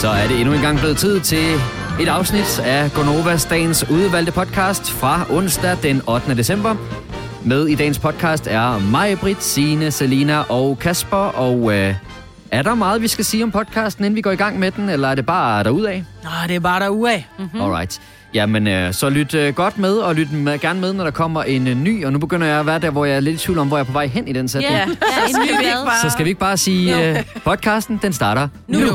[0.00, 1.44] Så er det endnu en gang blevet tid til
[2.00, 6.36] et afsnit af Gonovas dagens udvalgte podcast fra onsdag den 8.
[6.36, 6.74] december.
[7.44, 11.16] Med i dagens podcast er mig, Britt, Signe, Selina og Kasper.
[11.16, 11.94] Og øh,
[12.50, 14.88] er der meget, vi skal sige om podcasten, inden vi går i gang med den,
[14.88, 16.02] eller er det bare derudad?
[16.22, 17.22] Nå, det er bare derudad.
[17.38, 17.60] Mm.
[17.60, 18.00] Alright.
[18.34, 21.42] Jamen, øh, så lyt øh, godt med, og lyt med, gerne med, når der kommer
[21.42, 22.04] en øh, ny.
[22.04, 23.76] Og nu begynder jeg at være der, hvor jeg er lidt i tvivl om, hvor
[23.76, 24.72] jeg er på vej hen i den sætning.
[24.72, 24.84] Ja, ja
[25.28, 28.78] inden vi ikke bare- Så skal vi ikke bare sige, øh, podcasten, den starter nu.
[28.78, 28.86] Nu.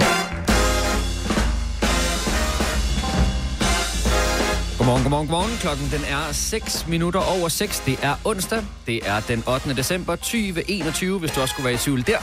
[4.85, 5.57] Godmorgen, godmorgen, godmorgen.
[5.57, 7.79] Klokken den er 6 minutter over 6.
[7.79, 8.63] Det er onsdag.
[8.87, 9.75] Det er den 8.
[9.75, 12.17] december 2021, hvis du også skulle være i tvivl der.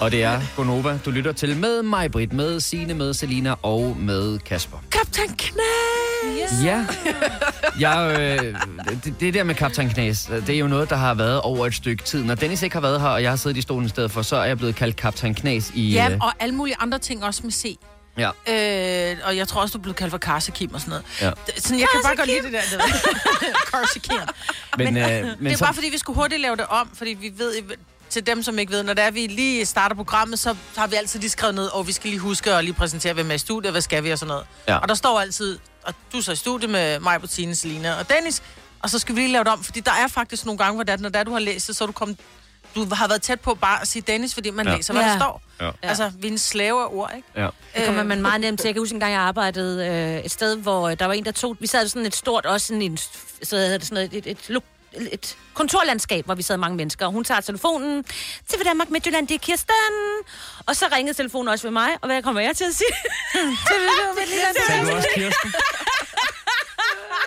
[0.00, 3.96] Og det er Gonova, du lytter til med mig, Britt, med Signe, med Selina og
[3.98, 4.76] med Kasper.
[4.90, 6.64] Kaptajn Knæs!
[6.64, 6.86] Ja,
[7.80, 8.56] jeg, øh,
[9.04, 11.74] det, det der med Kaptajn Knas, det er jo noget, der har været over et
[11.74, 12.24] stykke tid.
[12.24, 14.22] Når Dennis ikke har været her, og jeg har siddet i stolen i stedet for,
[14.22, 15.92] så er jeg blevet kaldt Kaptajn Knas i...
[15.92, 17.76] Ja, øh, og alle mulige andre ting også med C.
[18.18, 18.30] ja.
[19.12, 21.04] Øh, og jeg tror også, du blevet kaldt for Karsekim og sådan noget.
[21.20, 21.30] Ja.
[21.58, 22.60] Sådan, jeg kan bare godt lide det der.
[22.60, 23.48] det der.
[23.78, 24.16] Karsekim.
[24.78, 26.90] Men, Men, øh, det men er så, bare fordi, vi skulle hurtigt lave det om,
[26.94, 27.62] fordi vi ved,
[28.10, 30.96] til dem, som ikke ved, når det er, vi lige starter programmet, så har vi
[30.96, 33.38] altid lige skrevet ned, og vi skal lige huske at lige præsentere, hvem er i
[33.38, 34.46] studiet, hvad skal vi og sådan noget.
[34.68, 34.76] Ja.
[34.76, 38.10] Og der står altid, og du er så i studiet med mig, Bettine, Selina og
[38.10, 38.42] Dennis,
[38.82, 40.82] og så skal vi lige lave det om, fordi der er faktisk nogle gange, hvor
[40.84, 42.18] det er, når det er, du har læst det, så er du kommet
[42.74, 44.76] du har været tæt på bare at sige Dennis, fordi man Ja.
[44.76, 45.08] læser, hvad Ja.
[45.10, 45.42] der står.
[45.60, 45.70] Ja.
[45.82, 47.28] Altså, vi er en slave af ord, ikke?
[47.36, 47.48] ja.
[47.76, 48.68] Det kommer man meget nemt til.
[48.68, 49.86] Jeg kan huske en gang, jeg arbejdede
[50.18, 51.56] øh, et sted, hvor øh, der var en, der tog...
[51.60, 52.98] Vi sad sådan et stort, også sådan en,
[53.42, 54.60] så hedder det sådan et, et, et,
[55.12, 57.06] et kontorlandskab, hvor vi sad mange mennesker.
[57.06, 58.04] Og hun tager telefonen
[58.48, 59.74] til ved Danmark Midtjylland, det er Kirsten.
[60.66, 62.88] Og så ringede telefonen også ved mig, og hvad kommer jeg til at sige?
[63.68, 65.52] til ved Midtjylland, det er Kirsten?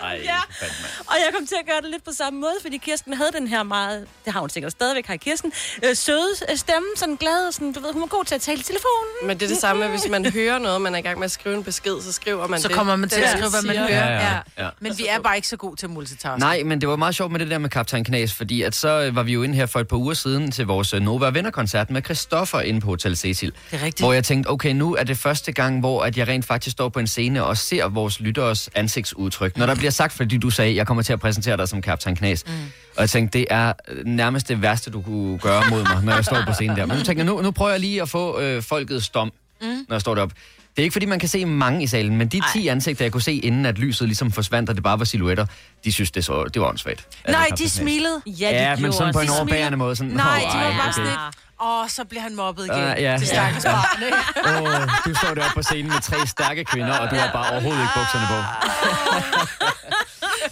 [0.07, 0.39] Ej, Ja.
[0.59, 0.87] fandme.
[1.07, 3.47] Og jeg kom til at gøre det lidt på samme måde, fordi Kirsten havde den
[3.47, 5.51] her meget, det har hun sikkert stadigvæk, har Kirsten,
[5.83, 8.59] øh, søde øh, stemme, sådan glad, sådan, du ved, hun var god til at tale
[8.59, 9.27] i telefonen.
[9.27, 11.25] Men det er det samme, at hvis man hører noget, man er i gang med
[11.25, 12.75] at skrive en besked, så skriver man Så det.
[12.75, 13.87] kommer man til at skrive, hvad man siger.
[13.87, 14.11] hører.
[14.11, 14.69] Ja, ja, ja.
[14.79, 16.39] Men vi er bare ikke så gode til at multitaske.
[16.39, 18.87] Nej, men det var meget sjovt med det der med Kaptajn Knas, fordi at så
[18.89, 21.29] øh, var vi jo inde her for et par uger siden til vores øh, Nova
[21.29, 23.51] Venner-koncert med Christoffer inde på Hotel Cecil.
[23.71, 23.99] Det er rigtigt.
[24.01, 26.89] Hvor jeg tænkte, okay, nu er det første gang, hvor at jeg rent faktisk står
[26.89, 29.57] på en scene og ser vores lytteres ansigtsudtryk.
[29.57, 32.15] Når der bliver sagt, fordi du sagde, jeg kommer til at præsentere dig som Kaptajn
[32.15, 32.43] Knas.
[32.47, 32.53] Mm.
[32.95, 36.13] Og jeg tænkte, det er øh, nærmest det værste, du kunne gøre mod mig, når
[36.13, 36.85] jeg står på scenen der.
[36.85, 39.31] Men nu tænker jeg, nu, nu prøver jeg lige at få øh, folkets dom,
[39.61, 39.67] mm.
[39.67, 40.35] når jeg står deroppe.
[40.77, 43.11] Det er ikke, fordi man kan se mange i salen, men de 10 ansigter, jeg
[43.11, 45.45] kunne se, inden at lyset ligesom forsvandt, og det bare var silhuetter,
[45.85, 47.07] de synes, det, så, det var åndssvagt.
[47.23, 48.21] at Nej, Kaptajn de smilede.
[48.25, 49.95] Ja, de Ja, men gjorde sådan på en de overbærende måde.
[49.95, 51.19] Sådan, Nej, "Åh, de var ej, bare okay." sådan lidt,
[51.63, 52.75] åh, så bliver han mobbet igen.
[52.79, 53.17] Ah, ja.
[53.19, 53.71] Det stakkels Ja.
[53.71, 54.17] barn, ikke?
[54.81, 57.81] Åh, du står deroppe på scenen med tre stærke kvinder, og du har bare overhovedet
[57.81, 58.39] ikke bukserne på.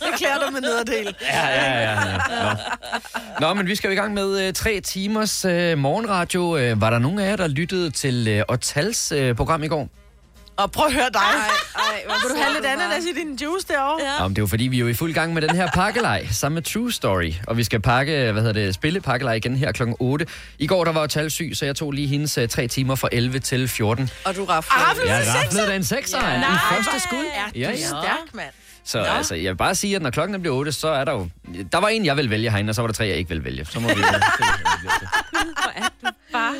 [0.05, 1.15] Det klæder dig med nederdel.
[1.21, 1.91] Ja, ja, ja.
[2.09, 2.53] ja.
[3.39, 3.47] Nå.
[3.47, 6.41] Nå, men vi skal jo i gang med uh, tre timers uh, morgenradio.
[6.71, 9.89] Uh, var der nogen af jer, der lyttede til uh, Otals uh, program i går?
[10.57, 11.21] Og prøv at høre dig.
[11.21, 14.03] Ej, ej, Vil du have lidt ananas i din juice derovre?
[14.05, 14.21] Ja.
[14.21, 16.27] Jamen, det er jo fordi, vi er jo i fuld gang med den her pakkelej,
[16.31, 17.33] sammen med True Story.
[17.47, 20.25] Og vi skal pakke, hvad hedder det, spille pakkelej igen her klokken 8.
[20.59, 23.09] I går, der var Otal syg, så jeg tog lige hendes uh, tre timer fra
[23.11, 24.09] 11 til 14.
[24.25, 24.45] Og du.
[24.45, 25.05] Rafler?
[25.05, 26.39] Jeg raflede da en sekser ja.
[26.39, 27.17] i første skud.
[27.17, 27.75] Er du Ja, ja.
[27.75, 28.51] stærk, mand?
[28.83, 31.29] Så altså, jeg vil bare sige, at når klokken bliver 8, så er der jo...
[31.71, 33.43] Der var en, jeg vil vælge herinde, og så var der tre, jeg ikke vil
[33.43, 33.65] vælge.
[33.65, 34.07] Så må vi jo.
[35.61, 36.53] Hvor er du bare...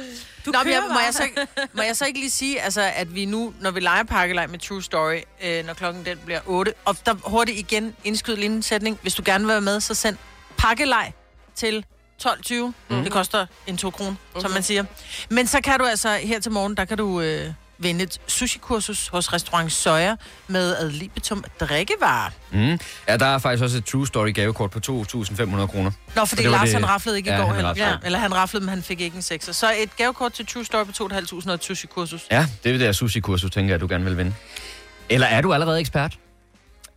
[0.46, 3.16] Du Nå, jeg, må, jeg så ikke, må jeg så ikke lige sige, altså, at
[3.16, 6.74] vi nu, når vi leger pakkelej med True Story, øh, når klokken den bliver 8,
[6.86, 9.00] og der hurtigt igen indskyd lige en sætning.
[9.02, 10.18] Hvis du gerne vil være med, så send
[10.58, 11.12] pakkelej
[11.56, 11.86] til
[12.24, 12.54] 12.20.
[12.56, 12.74] Mm.
[12.90, 14.42] Det koster en 2 kroner, mm-hmm.
[14.42, 14.84] som man siger.
[15.30, 19.08] Men så kan du altså, her til morgen, der kan du øh, vinde et sushi-kursus
[19.08, 20.16] hos restaurant Soja
[20.48, 22.30] med ad libitum drikkevarer.
[22.52, 22.80] Mm.
[23.08, 25.92] Ja, der er faktisk også et True Story gavekort på 2.500 kroner.
[26.16, 27.88] Nå, fordi det Lars det- han raflede ikke Ja, i går han raflede.
[27.90, 27.96] Ja.
[28.04, 29.52] Eller han raflede, men han fik ikke en sekser.
[29.54, 32.22] Så et gavekort til True Story på 2.500 og et sushi-kursus.
[32.32, 34.34] Ja, det er det der sushi-kursus, tænker jeg, du gerne vil vinde.
[35.10, 36.18] Eller er du allerede ekspert?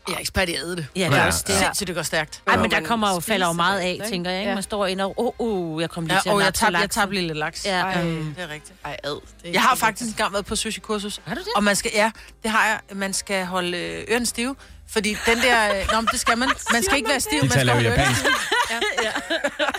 [0.08, 0.86] Jeg er ekspert i at æde det.
[0.96, 1.26] Ja, det er Ja.
[1.26, 1.54] også det.
[1.58, 2.42] Sindssygt, det går stærkt.
[2.46, 4.40] Ej, men der kommer jo, falder jo meget af, tænker jeg.
[4.40, 4.48] Ikke?
[4.48, 4.54] Ja.
[4.54, 6.54] Man står ind og, åh, oh, oh, jeg kom lige Ja, til at og jeg
[6.54, 7.64] tabte, jeg tabte lille laks.
[7.66, 8.02] Ja, Ej.
[8.04, 8.72] øhm, Det er rigtigt.
[8.84, 9.10] Ej, ad.
[9.10, 11.20] Det er Jeg har faktisk engang været på sushi-kursus.
[11.24, 11.48] Har du det?
[11.56, 12.10] Og man skal, ja,
[12.42, 12.96] det har jeg.
[12.96, 14.56] Man skal holde øh, ørerne stive.
[14.90, 15.74] Fordi den der...
[15.80, 16.48] øh, Nå, men det skal man.
[16.72, 18.24] Man skal ikke være stiv, De man skal holde ørerne japansk.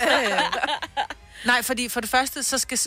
[0.03, 0.39] Øh,
[1.45, 2.79] Nej, fordi for det første, så skal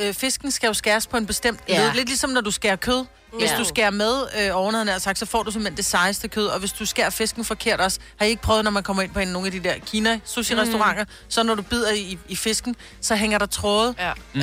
[0.00, 1.84] øh, fisken skal jo skæres på en bestemt Ja.
[1.86, 1.92] led.
[1.94, 3.04] Lidt ligesom når du skærer kød.
[3.38, 3.56] Hvis Ja.
[3.58, 6.46] du skærer med øh, nær sagt, så får du simpelthen det sejeste kød.
[6.46, 9.10] Og hvis du skærer fisken forkert også, har I ikke prøvet, når man kommer ind
[9.12, 11.10] på en, nogle af de der Kina-sushi-restauranter, mm.
[11.28, 13.94] så når du bider i, i fisken, så hænger der tråde.
[13.98, 14.12] Ja.
[14.34, 14.42] Mm.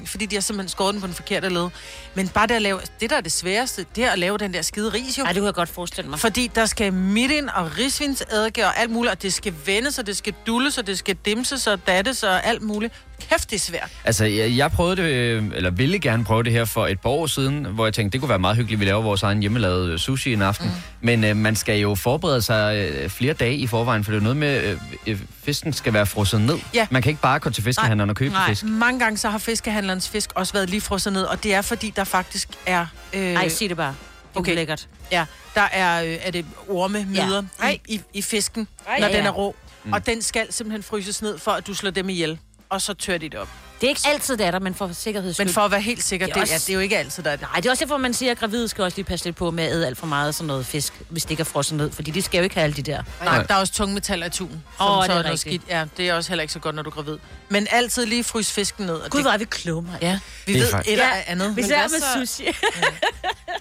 [0.00, 1.68] Øh, Fordi de har simpelthen skåret den på den forkerte led.
[2.14, 4.54] Men bare det at lave, det der er det sværeste, det er at lave den
[4.54, 5.22] der skide ris jo.
[5.24, 6.18] Ej, det kunne jeg godt forestille mig.
[6.18, 10.06] Fordi der skal midt ind og risvinsedike og alt muligt, og det skal vendes, og
[10.06, 12.94] det skal dulles, og det skal dimses og dattes og alt muligt.
[13.20, 13.90] Kæft, det er svært.
[14.04, 17.10] Altså, jeg, jeg prøvede det, øh, eller ville gerne prøve det her for et par
[17.10, 19.40] år siden, hvor jeg tænkte, det kunne være meget hyggeligt, at vi laver vores egen
[19.40, 20.66] hjemmelavede sushi en aften.
[20.66, 20.72] Mm.
[21.00, 24.22] Men øh, man skal jo forberede sig øh, flere dage i forvejen, for det er
[24.22, 26.58] noget med, øh, øh, fisken skal være frosset ned.
[26.74, 26.86] Ja.
[26.90, 28.48] Man kan ikke bare gå til fiskehandleren og købe Nej.
[28.48, 28.64] fisk.
[28.64, 31.92] Mange gange så har fiskehandlerens fisk også været lige frosset ned, og det er fordi,
[31.96, 32.86] der faktisk er...
[33.12, 33.94] Øh, Ej, sig det bare.
[34.30, 34.54] Det er Okay.
[34.54, 34.88] lækkert.
[35.12, 35.24] Ja,
[35.54, 37.66] der er, øh, er det ormemøder Ja.
[37.66, 37.72] ja.
[37.72, 39.16] i, i, i fisken, Ej, når ja.
[39.16, 39.56] den er rå.
[39.84, 39.92] Mm.
[39.92, 42.38] Og den skal simpelthen fryses ned, for at du slår dem ihjel.
[42.70, 43.48] Og så tør de det op.
[43.80, 45.46] Det er ikke altid, det er der, men for sikkerheds skyld.
[45.46, 46.74] Men for at være helt sikker, Det det er er, det, også- ja, det er
[46.74, 47.42] jo ikke altid, der er det.
[47.52, 49.50] Nej, det er også derfor, man siger, at gravide skal også lige passe lidt på
[49.50, 51.76] med at æde alt for meget af sådan noget fisk, hvis det ikke er frosset
[51.76, 51.90] ned.
[51.92, 53.02] Fordi de skal jo ikke have alle de der.
[53.24, 54.50] Nej, der er også tungmetaller i tun.
[54.50, 55.40] Åh, så det er noget rigtigt.
[55.40, 55.62] skidt.
[55.68, 57.18] Ja, det er også heller ikke så godt, når du er gravid.
[57.48, 58.94] Men altid lige frys fisken ned.
[58.94, 59.96] Og Gud, det, hvor er vi kloge, mand.
[60.02, 61.54] ja, vi Det er ved faktisk- et Ja, eller andet.
[61.54, 62.26] Hvis det er med så?
[62.36, 62.48] sushi.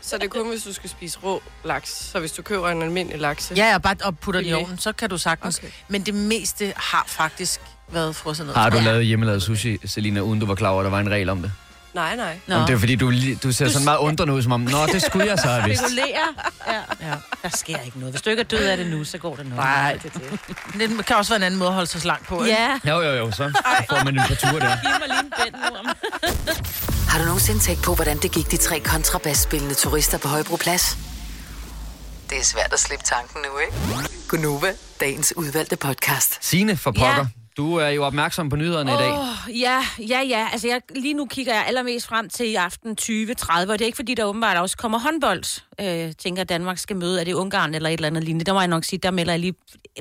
[0.02, 1.90] Så det er kun, hvis du skal spise rå laks.
[2.12, 3.54] Så hvis du køber en almindelig lakse.
[3.58, 5.58] Ja, ja, bare og putter den i ovnen, så kan du sagtens.
[5.58, 5.68] Okay.
[5.88, 7.62] Men det meste har faktisk
[7.92, 8.54] været frosset ned.
[8.56, 8.84] Har du Ja.
[8.84, 11.42] lavet hjemmelavet sushi, Selina, uden du var klar over, at der var en regel om
[11.42, 11.52] det?
[11.94, 12.40] Nej, nej.
[12.48, 12.54] Nå.
[12.56, 13.12] Jamen, det er fordi, du,
[13.44, 15.82] du ser sådan meget undrende ud, som om, nå, det skulle jeg så have vidst.
[15.82, 16.28] Spekulere.
[16.68, 17.08] Ja.
[17.10, 17.14] ja.
[17.44, 18.14] Der sker ikke noget.
[18.14, 19.56] Hvis du ikke er død af det nu, så går det nok.
[19.58, 20.90] Nej, det, det.
[20.90, 22.44] det kan også være en anden måde at holde sig slank på.
[22.44, 22.58] ikke?
[22.86, 22.92] Ja.
[22.92, 23.52] Jo, jo, jo, så
[23.90, 24.76] får man en par ture der.
[24.82, 25.78] Giv mig lige en bænd nu.
[25.78, 25.86] om-
[27.10, 30.98] Har du nogensinde tænkt på, hvordan det gik de tre kontrabasspillende turister på Højbroplads?
[32.30, 34.10] Det er svært at slippe tanken nu, ikke?
[34.28, 36.38] Gunova, dagens udvalgte podcast.
[36.42, 37.16] Signe for pokker.
[37.16, 37.26] Ja.
[37.60, 39.14] Du er jo opmærksom på nyhederne i dag.
[39.60, 40.48] Ja, ja, ja.
[40.52, 43.86] Altså, jeg, lige nu kigger jeg allermest frem til i aften 2030, og det er
[43.86, 45.62] ikke fordi, der åbenbart også kommer håndbold.
[45.82, 48.46] Øh, tænker, at Danmark skal møde, er det Ungarn eller et eller andet lignende.
[48.46, 49.54] Der må jeg nok sige, der melder jeg lige,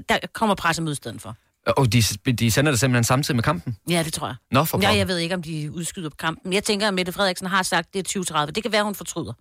[0.08, 1.36] der kommer pressemøde i stedet for.
[1.66, 2.02] Og de,
[2.32, 3.76] de sender det simpelthen samtidig med kampen?
[3.90, 4.36] Ja, det tror jeg.
[4.50, 6.52] Nå, for Ja, jeg ved ikke, om de udskyder på kampen.
[6.52, 8.52] Jeg tænker, at Mette Frederiksen har sagt, det er 2030.
[8.52, 9.32] Det kan være, hun fortryder.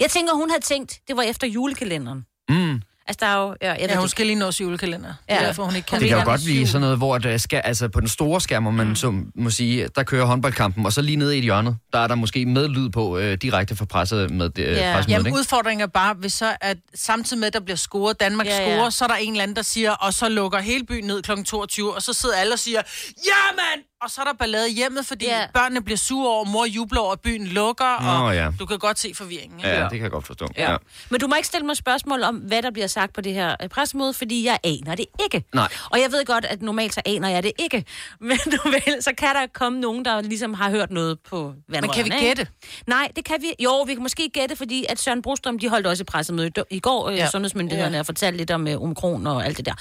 [0.00, 2.24] Jeg tænker, hun havde tænkt, det var efter julekalenderen.
[2.48, 2.82] Mm.
[3.08, 3.54] Altså, der er jo...
[3.62, 4.10] Ja, jeg ved Ja, hun det.
[4.10, 5.08] skal lige nå julekalender.
[5.08, 5.46] Det er Ja.
[5.46, 7.88] derfor, hun ikke kan Det kan jo godt blive sådan noget, hvor der skal, altså
[7.88, 11.16] på den store skærm, hvor man så må sige, der kører håndboldkampen, og så lige
[11.16, 14.30] nede i et hjørne, der er der måske med lyd på øh, direkte fra presset
[14.30, 14.70] med det, Ja.
[14.70, 15.38] øh, pressemødet, Jamen, ikke?
[15.38, 18.68] udfordringen er bare, hvis så at samtidig med, at der bliver scoret, Danmark Ja, ja,
[18.70, 18.76] ja.
[18.76, 21.22] scorer, så er der en eller anden, der siger, og så lukker hele byen ned
[21.22, 21.30] kl.
[21.46, 22.80] 22, og så sidder alle og siger,
[23.26, 23.84] ja mand!
[24.02, 25.40] Og så er der ballade i hjemmet, fordi Ja.
[25.40, 25.46] ja.
[25.54, 28.50] børnene bliver sure over, mor jubler over, byen lukker, Nå, og ja.
[28.60, 29.58] du kan godt se forvirringen.
[29.58, 29.68] ikke?
[29.70, 30.48] Ja, det kan jeg godt forstå.
[30.56, 30.76] Ja.
[31.10, 33.56] Men du må ikke stille mig spørgsmål om, hvad der bliver sagt på det her
[33.62, 35.44] øh, pressemøde, fordi jeg aner det ikke.
[35.54, 35.68] Nej.
[35.90, 37.84] Og jeg ved godt, at normalt så aner jeg det ikke.
[38.20, 41.80] Men du ved, så kan der komme nogen, der ligesom har hørt noget på vandrørene.
[41.80, 42.26] Men kan vi ikke?
[42.26, 42.46] gætte?
[42.86, 43.64] Nej, det kan vi.
[43.64, 46.80] Jo, vi kan måske gætte, fordi at Søren Brostrøm, de holdt også et pressemøde i-
[46.80, 47.16] går, ja.
[47.16, 47.30] Ja.
[47.30, 48.00] sundhedsmyndighederne, ja.
[48.00, 49.74] og fortalte lidt om uh, omikron og alt det der.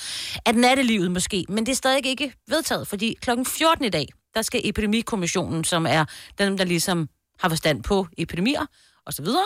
[0.45, 4.06] At nattelivet måske, men det er stadig ikke vedtaget, fordi klokken 14 i dag,
[4.38, 6.06] der skal Epidemikommissionen, som er
[6.38, 8.66] dem, der ligesom har forstand på epidemier
[9.06, 9.45] og så videre,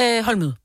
[0.00, 0.56] øh, holde møde.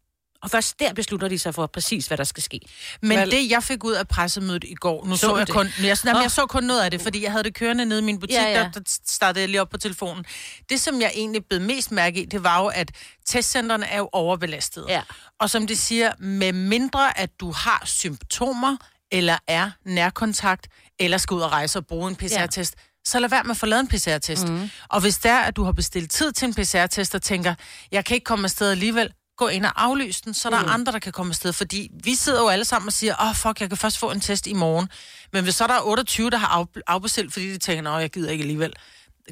[0.44, 2.60] Og først der beslutter de sig for præcis, hvad der skal ske.
[3.02, 5.56] Men Vel- det, jeg fik ud af pressemødet i går, nu Så så, jeg det?
[5.56, 6.22] kun, jeg, jamen, Åh.
[6.22, 8.36] jeg så kun noget af det, fordi jeg havde det kørende nede i min butik,
[8.36, 8.60] Ja, ja.
[8.64, 10.26] Der, der startede jeg lige op på telefonen.
[10.70, 12.92] Det, som jeg egentlig blev mest mærke i, det var jo, at
[13.26, 14.86] testcentrene er jo overbelastede.
[14.90, 15.02] Ja.
[15.40, 18.78] Og som de siger, med mindre at du har symptomer,
[19.12, 20.68] eller er nærkontakt,
[21.00, 22.82] eller skal ud og rejse og bruge en PCR-test, ja.
[23.08, 24.48] Så lad være med at få lavet en PCR-test.
[24.48, 24.70] Mm.
[24.90, 27.56] Og hvis det er, at du har bestilt tid til en PCR-test, og tænker,
[27.92, 30.68] jeg kan ikke komme afsted alligevel, gå ind og aflys den, så der mm.
[30.68, 31.54] er andre, der kan komme afsted.
[31.54, 34.12] Fordi vi sidder jo alle sammen og siger, åh oh, fuck, jeg kan først få
[34.12, 34.90] en test i morgen.
[35.34, 38.10] Men hvis så der er 28, der har af, afbestilt, fordi de tænker, nej, jeg
[38.10, 38.74] gider ikke alligevel.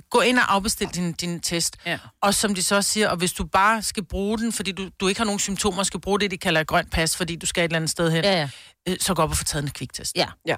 [0.10, 1.78] Gå ind og afbestil din, din test.
[1.86, 1.98] Ja.
[2.22, 5.08] Og som de så siger, og hvis du bare skal bruge den, fordi du, du
[5.08, 7.62] ikke har nogen symptomer, skal bruge det, de kalder et grønt pas, fordi du skal
[7.62, 8.50] et eller andet sted hen, Ja, ja.
[8.88, 10.16] øh, så gå op og få taget en kviktest.
[10.16, 10.28] Ja.
[10.48, 10.56] Ja.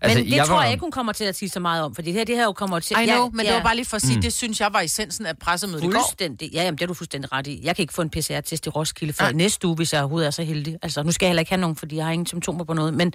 [0.00, 1.82] Men Altså, det jeg tror var- jeg ikke, hun kommer til at sige så meget
[1.82, 2.96] om, for det her, det her jo kommer til...
[3.02, 4.22] I know, ja, men ja, det var bare lige for at sige, mm.
[4.22, 5.92] det synes jeg var essensen af pressemødet i går.
[5.92, 6.50] Fuldstændig.
[6.52, 7.60] Ja, jamen, det er du fuldstændig ret i.
[7.62, 9.32] Jeg kan ikke få en PCR-test i Roskilde før Nej.
[9.32, 10.76] næste uge, hvis jeg overhovedet er så heldig.
[10.82, 12.94] Altså, nu skal jeg heller ikke have nogen, fordi jeg har ingen symptomer på noget.
[12.94, 13.12] Men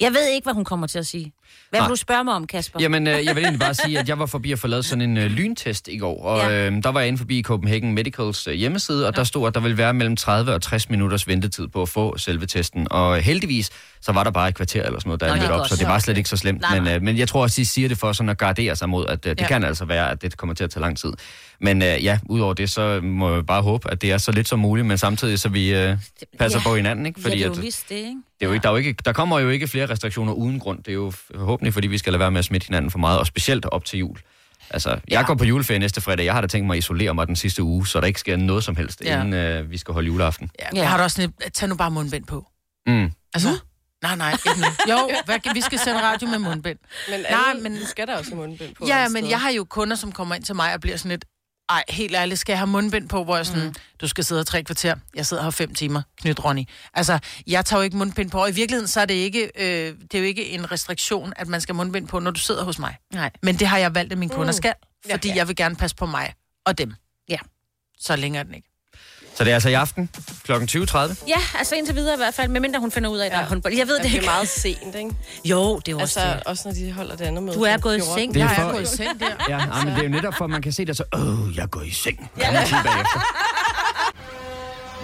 [0.00, 1.32] jeg ved ikke, hvad hun kommer til at sige.
[1.70, 1.86] Hvad Nej.
[1.88, 2.80] vil du spørge mig om, Kasper?
[2.82, 5.02] Jamen, øh, jeg vil egentlig bare sige, at jeg var forbi at få lavet sådan
[5.10, 6.66] en øh, lyntest i går, og Ja.
[6.70, 9.60] øh, der var jeg inde forbi Copenhagen Medicals øh, hjemmeside, og der stod, at der
[9.60, 13.70] ville være mellem 30 og 60 minutters ventetid på at få selve testen, og heldigvis,
[14.02, 15.68] så var der bare et kvarter eller sådan noget, der Nå, er op, godt.
[15.70, 16.94] så det var slet ikke så slemt, Nej, men, nej.
[16.94, 19.26] øh, men jeg tror også, de siger det for sådan at gardere sig mod, at
[19.26, 19.46] øh, det Ja.
[19.46, 21.12] kan altså være, at det kommer til at tage lang tid.
[21.60, 24.48] Men øh, ja, udover det, så må jeg bare håbe, at det er så lidt
[24.48, 25.96] som muligt, men samtidig så vi øh,
[26.38, 26.68] passer Ja.
[26.68, 27.20] på hinanden, ikke?
[27.22, 28.08] Fordi ja, det er jo vist det, ikke?
[28.40, 30.58] det er jo ikke, der, er jo ikke, der kommer jo ikke flere restriktioner uden
[30.60, 30.78] grund.
[30.78, 33.18] Det er jo forhåbentlig, fordi vi skal lade være med at smitte hinanden for meget,
[33.18, 34.16] og specielt op til jul.
[34.70, 35.22] Altså, jeg Ja.
[35.22, 36.24] går på juleferie næste fredag.
[36.24, 38.36] Jeg har da tænkt mig at isolere mig den sidste uge, så der ikke sker
[38.36, 39.14] noget som helst, Ja.
[39.16, 39.24] ja.
[39.24, 40.50] inden øh, vi skal holde juleaften.
[40.60, 40.80] Ja, Ja.
[40.80, 42.46] Jeg har da også sådan et, tag nu bare mundbind på.
[42.86, 43.10] Mm.
[43.34, 43.48] Altså,
[44.02, 44.66] nej, nej, ikke nu.
[44.92, 46.78] Jo, hvad, vi skal sende radio med mundbind.
[47.10, 48.86] Men, Nej, men- du skal da også have mundbind på.
[48.86, 51.24] Ja, men jeg har jo kunder, som kommer ind til mig og bliver sådan lidt,
[51.68, 53.74] ej, helt ærligt, skal jeg have mundbind på, hvor jeg sådan, mm.
[54.00, 56.64] du skal sidde her tre kvarter, jeg sidder her fem timer, knyt Ronny.
[56.94, 59.94] Altså, jeg tager jo ikke mundbind på, og i virkeligheden, så er det ikke, øh,
[60.02, 62.78] det er jo ikke en restriktion, at man skal mundbind på, når du sidder hos
[62.78, 62.96] mig.
[63.14, 63.30] Nej.
[63.42, 64.74] Men det har jeg valgt, at mine kunder skal,
[65.10, 65.34] fordi Ja.
[65.36, 66.34] jeg vil gerne passe på mig
[66.66, 66.94] og dem.
[67.28, 67.38] Ja.
[67.98, 68.68] Så længere er den ikke.
[69.34, 70.10] Så det er altså i aften
[70.44, 70.52] kl.
[70.52, 70.98] 20.30.
[71.28, 73.44] Ja, altså indtil videre i hvert fald, medmindre hun finder ud af, at der er
[73.46, 73.74] håndbold.
[73.74, 74.26] Jeg ved det det er ikke.
[74.26, 75.10] meget sent, ikke?
[75.44, 76.42] Jo, det er jo også Altså, det.
[76.46, 77.54] også når de holder det andet med.
[77.54, 78.34] Du er gået i seng.
[78.34, 79.26] Det er Jeg er for- gået i seng der.
[79.48, 81.56] Ja, ja, men det er jo netop for, at man kan se det så, åh,
[81.56, 82.30] jeg går i seng.
[82.38, 82.64] Ja.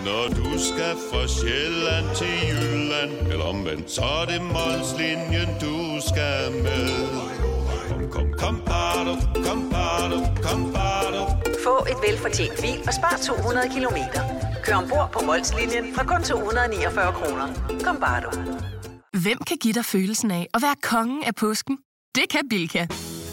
[0.05, 6.53] Når du skal fra Sjælland til Jylland Eller omvendt, så er det Molslinjen, du skal
[6.63, 6.89] med
[8.11, 9.15] Kom, kom, bado,
[9.47, 11.21] kom, bado, kom, bado.
[11.65, 14.23] Få et velfortjent bil og spar 200 kilometer.
[14.65, 17.47] Kør ombord på Molslinjen fra kun 249 kroner.
[17.85, 18.31] Kom bare du.
[19.23, 21.79] Hvem kan give dig følelsen af at være kongen af påsken?
[22.15, 22.87] Det kan Bilka!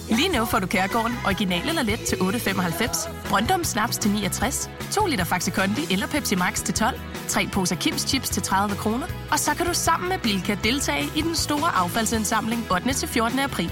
[0.10, 5.06] Lige nu får du Kærgården original eller let til 8.95, Brøndum Snaps til 69, 2
[5.06, 9.08] liter Faxi Kondi eller Pepsi Max til 12, 3 poser Kims Chips til 30 kroner,
[9.32, 12.94] og så kan du sammen med Bilka deltage i den store affaldsindsamling 8.
[12.94, 13.40] til 14.
[13.40, 13.72] april.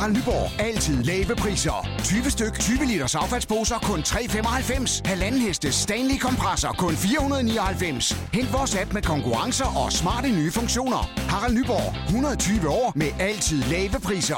[0.00, 0.60] Harald Nyborg.
[0.60, 1.88] Altid lave priser.
[2.04, 5.00] 20 styk, 20 liters affaldsposer kun 3,95.
[5.04, 8.16] Halvanden heste Stanley kompresser kun 499.
[8.32, 11.10] Hent vores app med konkurrencer og smarte nye funktioner.
[11.28, 11.94] Harald Nyborg.
[12.06, 14.36] 120 år med altid lave priser.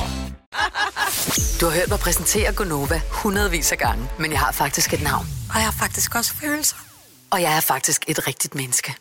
[1.61, 5.27] Du har hørt mig præsentere Gonova hundredvis af gange, men jeg har faktisk et navn.
[5.51, 6.77] Og jeg har faktisk også følelser.
[7.31, 8.95] Og jeg er faktisk et rigtigt menneske.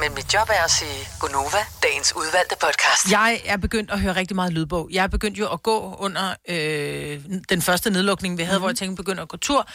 [0.00, 3.10] Men mit job er at sige Gonova, dagens udvalgte podcast.
[3.10, 4.88] Jeg er begyndt at høre rigtig meget lydbog.
[4.92, 8.62] Jeg er begyndt jo at gå under øh, den første nedlukning, vi havde, mm.
[8.62, 9.68] hvor jeg tænkte, begyndte at gå tur.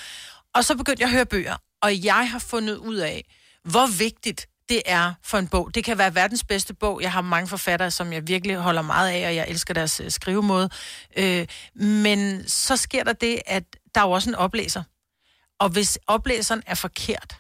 [0.56, 1.56] Og så begyndte jeg at høre bøger.
[1.82, 3.26] Og jeg har fundet ud af,
[3.64, 5.76] hvor vigtigt det er for en bog.
[5.76, 7.02] Det kan være verdens bedste bog.
[7.02, 10.12] Jeg har mange forfattere, som jeg virkelig holder meget af, og jeg elsker deres øh,
[10.12, 10.70] skrivemåde.
[11.18, 13.64] Øh, men så sker der det, at
[13.96, 14.84] der er jo også en oplæser.
[15.60, 17.38] Og hvis oplæseren er forkert,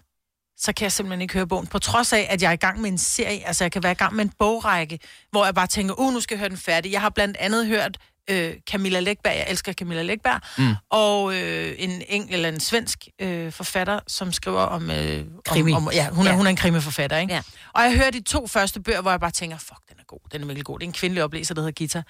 [0.57, 1.67] så kan jeg simpelthen ikke høre bogen.
[1.67, 3.91] På trods af, at jeg er i gang med en serie, altså jeg kan være
[3.91, 4.99] i gang med en bogrække,
[5.31, 6.91] hvor jeg bare tænker, uh, nu skal jeg høre den færdig.
[6.91, 7.97] Jeg har blandt andet hørt
[8.29, 10.75] øh, Camilla Lækberg, jeg elsker Camilla Lækberg, mm.
[10.89, 14.91] og øh, en eng eller en svensk øh, forfatter, som skriver om...
[14.91, 15.73] Øh, Krimi.
[15.73, 16.35] Om, om, ja, hun er, Ja.
[16.37, 17.33] hun er en krimiforfatter, ikke?
[17.33, 17.41] Ja.
[17.73, 20.19] Og jeg hørte de to første bøger, hvor jeg bare tænker, fuck, den er god,
[20.31, 20.79] den er virkelig god.
[20.79, 22.03] Det er en kvindelig oplæser, der hedder Gita.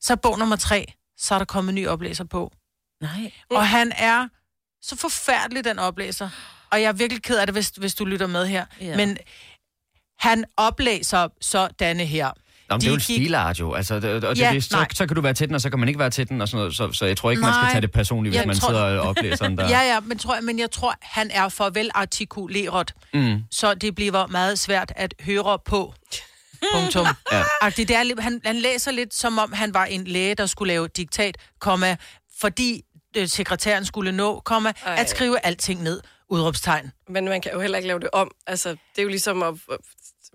[0.00, 2.52] Så bog nummer tre, så er der kommet en ny oplæser på.
[3.02, 3.32] Nej.
[3.50, 4.28] Og han er
[4.82, 6.28] så forfærdelig, den oplæser.
[6.72, 8.64] Og jeg er virkelig ked af det, hvis, hvis du lytter med her.
[8.80, 8.96] Ja.
[8.96, 9.18] Men
[10.18, 12.26] han oplæser sådanne her.
[12.68, 13.74] Nå, men det er jo en De gik- stilart jo.
[13.74, 14.86] Altså, det, og det, Ja, det, så, nej.
[14.94, 16.48] så kan du være til den, og så kan man ikke være til den, og
[16.48, 16.76] sådan noget.
[16.76, 17.70] Så, så jeg tror ikke, man skal Nej.
[17.72, 19.68] tage det personligt, hvis Jeg man tror- sidder og oplæser den der.
[19.78, 23.42] Ja, ja, men, tror, jeg- men jeg tror, han er for velartikuleret, Mm.
[23.50, 25.94] så det bliver meget svært at høre på.
[26.74, 27.06] Punktum.
[27.32, 27.42] Ja.
[27.60, 30.72] Agtigt, det er, han, han læser lidt, som om han var en læge, der skulle
[30.72, 31.96] lave diktat, komma,
[32.40, 32.82] fordi
[33.16, 34.94] øh, sekretæren skulle nå, komma, Ej.
[34.98, 36.00] at skrive alting ned,
[36.32, 36.92] udråbstegn.
[37.08, 38.30] Men man kan jo heller ikke lave det om.
[38.46, 39.54] Altså, det er jo ligesom at,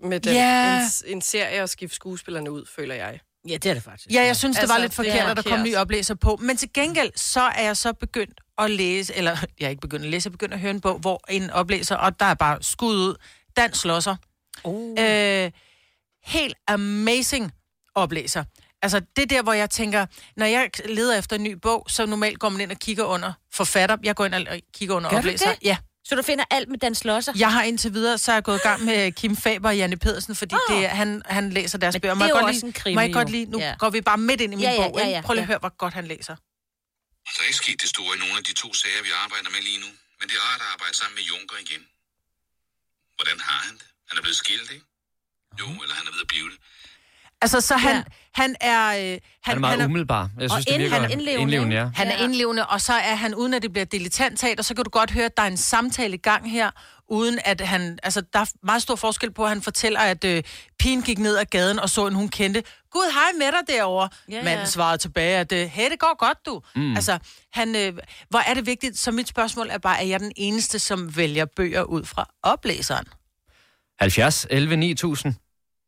[0.02, 0.80] med den, Ja.
[1.06, 3.20] en, en serie at skifte skuespillerne ud, føler jeg.
[3.48, 4.10] Ja, det er det faktisk.
[4.10, 5.66] Ja, jeg synes, altså, det var Altså, lidt det forkert, er at der kom forkert.
[5.66, 6.36] ny oplæser på.
[6.36, 10.04] Men til gengæld, så er jeg så begyndt at læse, eller jeg er ikke begyndt
[10.04, 12.34] at læse, jeg er begyndt at høre en bog, hvor en oplæser, og der er
[12.34, 13.14] bare skud ud,
[13.56, 14.16] Dan Slosser.
[14.64, 14.90] Oh.
[14.98, 15.50] Øh,
[16.24, 17.52] helt amazing
[17.94, 18.44] oplæser.
[18.82, 22.06] Altså, det er der, hvor jeg tænker, når jeg leder efter en ny bog, så
[22.06, 23.96] normalt går man ind og kigger under forfatter.
[24.02, 25.50] Jeg går ind og kigger under Gør du oplæser.
[25.50, 25.58] det?
[25.62, 25.76] Ja.
[26.08, 27.32] Så du finder alt med Dan Slosser?
[27.36, 29.96] Jeg har indtil videre, så er jeg gået i gang med Kim Faber og Janne
[29.96, 30.60] Pedersen, fordi oh.
[30.76, 32.14] det, er- han, han læser deres Men bøger.
[32.14, 33.32] det Må er jeg jo godt også lige, en krimi, må jeg godt jo.
[33.36, 33.74] lige, nu Ja.
[33.82, 34.94] går vi bare midt ind i min Ja, ja, bog.
[34.98, 35.14] ja, ikke?
[35.16, 35.20] ja.
[35.26, 35.52] Prøv lige at Ja.
[35.52, 36.34] høre, hvor godt han læser.
[37.34, 39.62] Der er ikke sket det store i nogle af de to sager, vi arbejder med
[39.68, 39.90] lige nu.
[40.18, 41.82] Men det er rart at arbejde sammen med Junker igen.
[43.18, 43.86] Hvordan har han det?
[44.08, 44.86] Han er blevet skilt, ikke?
[45.60, 46.58] Jo, eller han er ved at blive det.
[47.42, 48.02] Altså, så han, Ja.
[48.34, 48.88] han er...
[48.88, 50.30] Øh, han, Han er meget umiddelbar.
[50.40, 51.90] Jeg synes, det ind- virker han er indlevende, indlevende ja.
[51.94, 52.24] Han er Ja.
[52.24, 55.10] indlevende, og så er han, uden at det bliver dilettanttat, og så kan du godt
[55.10, 56.70] høre, at der er en samtale i gang her,
[57.08, 57.98] uden at han...
[58.02, 60.42] Altså, der er meget stor forskel på, at han fortæller, at øh,
[60.78, 62.62] pigen gik ned ad gaden og så en, hun kendte.
[62.90, 64.08] Gud, hej med dig derovre.
[64.28, 64.44] Ja, Ja, ja.
[64.44, 66.62] Manden svarede tilbage, at øh, hey, det går godt, du.
[66.76, 66.96] Mm.
[66.96, 67.18] Altså,
[67.52, 67.92] han, øh,
[68.28, 68.98] hvor er det vigtigt?
[68.98, 73.04] Så mit spørgsmål er bare, er jeg den eneste, som vælger bøger ud fra oplæseren?
[74.00, 75.34] 70, 11, 9000.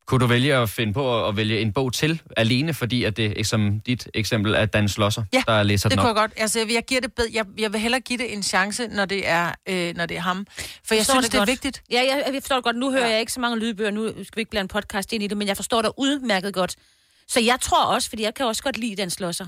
[0.06, 3.46] Kunne du vælge at finde på at vælge en bog til alene, fordi at det,
[3.46, 6.16] som dit eksempel, er Dan Slosser, Ja, der læser Det den kunne op?
[6.16, 6.32] jeg godt.
[6.36, 9.04] Altså, jeg, jeg, giver det bed, jeg, jeg vil hellere give det en chance, når
[9.04, 10.46] det er, øh, når det er ham.
[10.84, 11.48] For jeg Forstår synes, det, er godt.
[11.48, 11.82] vigtigt.
[11.90, 12.76] Ja, jeg, jeg forstår det godt.
[12.76, 13.10] Nu hører ja.
[13.10, 13.90] jeg ikke så mange lydbøger.
[13.90, 16.76] Nu skal vi ikke blande podcast ind i det, men jeg forstår dig udmærket godt.
[17.28, 19.46] Så jeg tror også, fordi jeg kan også godt lide den slåsser.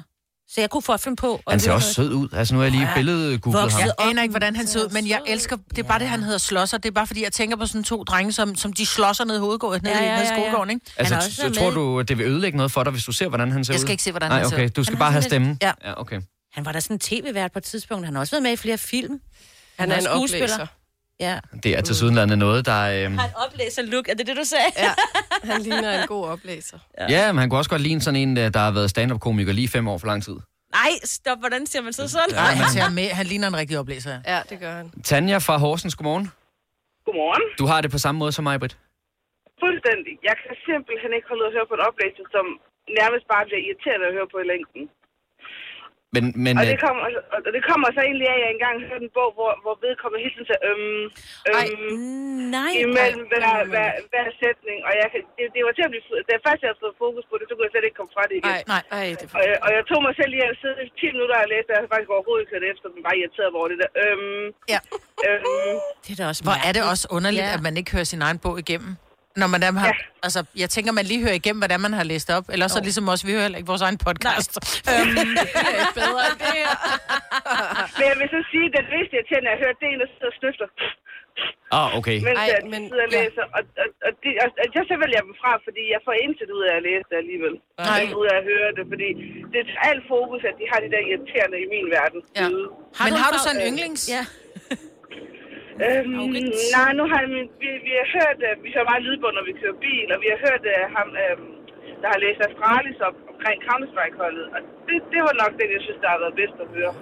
[0.55, 1.41] Så jeg kunne få finde på...
[1.49, 2.29] Han ser også sød ud.
[2.33, 3.81] Altså, nu er jeg lige billedet googlet ham.
[3.81, 5.57] Jeg aner ikke, hvordan han ser ud, men jeg elsker...
[5.57, 6.79] Det er bare det, han hedder slåsser.
[6.79, 9.37] Det er bare, fordi jeg tænker på sådan to drenge, som, som de slåsser ned
[9.37, 10.87] i hovedgården, ned, Ja, ja, ja, ja, skolegården, ikke?
[10.97, 13.65] Altså, Han tror du, det vil ødelægge noget for dig, hvis du ser, hvordan han
[13.65, 13.75] ser ud?
[13.75, 14.65] Jeg skal ikke se, hvordan Nej, han ser okay.
[14.65, 14.71] ud.
[14.71, 15.59] Du skal Han bare have stemmen.
[15.63, 15.73] Ja.
[15.85, 16.21] ja okay.
[16.53, 18.05] Han var da sådan en tv-vært på et tidspunkt.
[18.05, 19.21] Han har også været med i flere film.
[19.79, 20.55] Han er en skuespiller.
[20.55, 20.67] oplæser.
[21.27, 21.35] Ja.
[21.65, 22.81] Det er til sydenlandet noget, der...
[22.97, 24.07] Øhm, Han oplæser look.
[24.13, 24.71] Er det det, du sagde?
[24.87, 24.93] Ja,
[25.53, 26.79] han ligner en god oplæser.
[27.15, 29.69] ja, men han kunne også godt ligne sådan en, øh, der har været stand-up-komiker lige
[29.77, 30.37] fem år for lang tid.
[30.81, 31.39] Nej, stop.
[31.45, 32.35] Hvordan ser man så sådan?
[32.45, 34.13] Nej, han, ser med, han ligner en rigtig oplæser.
[34.33, 34.87] Ja, det gør han.
[35.09, 36.27] Tanja fra Horsens, godmorgen.
[37.07, 37.45] Godmorgen.
[37.61, 38.75] Du har det på samme måde som mig, Britt.
[39.65, 40.13] Fuldstændig.
[40.29, 42.45] Jeg kan simpelthen ikke holde ud at høre på en oplæser, som
[43.01, 44.83] nærmest bare bliver irriterende at høre på i længden.
[46.17, 47.03] Men, men Og øh, det kommer,
[47.47, 50.21] og det kommer så egentlig af, at jeg engang hørte en bog, hvor, hvor vedkommende
[50.25, 51.05] hele tiden sagde, øhm,
[51.51, 52.71] øhm, Nej.
[52.87, 54.79] imellem hver, hver, hver, sætning.
[54.87, 57.35] Og jeg, det, det var til at blive, da først jeg havde fået fokus på
[57.39, 58.53] det, så kunne jeg slet ikke komme fra det igen.
[58.57, 58.83] Ej, nej.
[58.99, 61.37] Ej, det Og, jeg- og jeg tog mig selv lige at sidde i 10 minutter
[61.45, 63.91] og læse, og jeg har faktisk overhovedet ikke efter, men bare irriteret over det der.
[64.03, 64.81] Øhm, Ja.
[65.27, 67.57] øhm, Det er da også Hvor er det også underligt, Ja.
[67.57, 68.93] at man ikke hører sin egen bog igennem.
[69.41, 69.93] Når man dem har, ja.
[70.27, 72.45] altså, jeg tænker, man lige hører igennem, hvordan man har læst op.
[72.55, 74.51] Eller så er det ligesom os, vi hører heller ikke vores egen podcast.
[74.93, 75.15] øhm,
[75.75, 76.73] Det er bedre end det her.
[77.99, 80.01] men jeg vil så sige, at det mest irriterende, jeg har hørt, det er en,
[80.05, 80.67] der sidder og snøfter.
[81.79, 82.17] ah, okay.
[82.27, 83.21] mens Ej, jeg men- sidder og ja.
[83.21, 83.45] læser.
[83.57, 86.15] Og, og, og, det, og, og jeg så vælger jeg dem fra, fordi jeg får
[86.27, 87.55] intet ud af at læse det alligevel.
[87.59, 88.03] Nej.
[88.05, 88.19] Nej.
[88.21, 89.09] ud af at høre det, fordi
[89.53, 92.21] det er alt fokus, at de har de der irriterende i min verden.
[92.41, 92.47] Ja.
[92.99, 94.03] har Men du har en du så en yndlings?
[94.17, 94.23] Ja.
[95.87, 96.47] Øhm, Favorit?
[96.79, 99.45] nej, nu har jeg, min- vi, vi har hørt, uh, vi hører meget lydbånd, når
[99.51, 101.35] vi kører bil, og vi har hørt uh, ham, uh,
[102.03, 104.47] der har læst Astralis op omkring Counter-Strike-holdet.
[104.55, 106.93] Og det, det var nok det, jeg synes, der har været bedst at høre.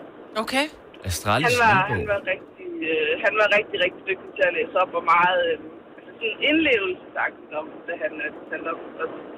[0.43, 0.67] Okay.
[1.11, 1.97] Astralis Han var, lydbog.
[1.97, 5.41] han var rigtig, øh, han var rigtig, rigtig dygtig til at læse op, og meget
[5.51, 5.57] øh,
[5.97, 8.81] altså sådan indlevelsesagtigt om, det han øh, han op.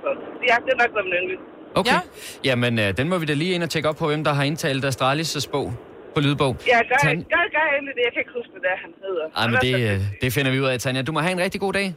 [0.03, 0.09] Så,
[0.51, 1.43] ja, det er nok været min yndling.
[1.81, 1.91] Okay.
[1.93, 2.01] Ja.
[2.49, 4.45] Jamen, øh, den må vi da lige ind og tjekke op på, hvem der har
[4.51, 5.69] indtalt Astralis' bog
[6.15, 6.57] på lydbog.
[6.73, 8.03] Ja, gør, Tan- gør, gør endelig det.
[8.07, 9.25] Jeg kan ikke huske, hvad det er, han hedder.
[9.37, 11.03] Ej, men det, øh, det finder vi ud af, Tanja.
[11.03, 11.95] Du må have en rigtig god dag.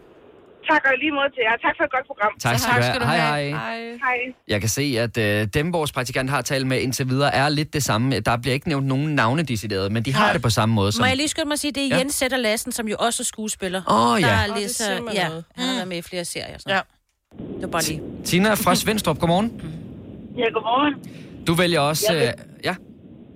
[0.71, 1.57] Tak og lige måde til jer.
[1.67, 2.31] Tak for et godt program.
[2.39, 3.21] Tak skal, tak du skal du have.
[3.21, 3.59] Hej, hej.
[3.71, 3.79] Ej.
[4.05, 4.33] Hej.
[4.47, 7.73] Jeg kan se, at øh, dem, vores praktikant har talt med indtil videre, er lidt
[7.73, 8.19] det samme.
[8.19, 10.91] Der bliver ikke nævnt nogen navne decideret, men de har det på samme måde.
[10.91, 11.01] Som...
[11.01, 11.97] Må jeg lige skynde mig at sige, det er Ja.
[11.97, 13.81] Jens Sætter Lassen, som jo også er skuespiller.
[13.91, 14.27] Åh, ja.
[14.27, 15.43] Der Åh, det læser, siger mig ja, noget.
[15.55, 16.57] han har været med i flere serier.
[16.57, 16.65] Så.
[16.69, 16.79] Ja.
[17.39, 18.01] Det var bare lige.
[18.25, 19.61] Tina fra Svendstrup, godmorgen.
[20.37, 20.93] Ja, godmorgen.
[21.47, 22.13] Du vælger også...
[22.13, 22.75] Jeg Øh, ja,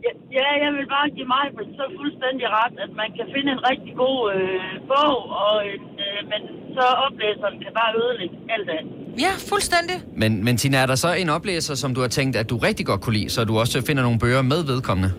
[0.10, 1.46] Ja, ja, jeg vil bare give mig
[1.80, 6.20] så fuldstændig ret, at man kan finde en rigtig god øh, bog, og en, øh,
[6.32, 6.42] men
[6.76, 8.94] så oplæseren kan bare ødelægge alt andet.
[9.26, 9.98] Ja, fuldstændig.
[10.22, 12.86] men, men Tina, er der så en oplæser, som du har tænkt, at du rigtig
[12.86, 15.12] godt kunne lide, så du også finder nogle bøger med vedkommende?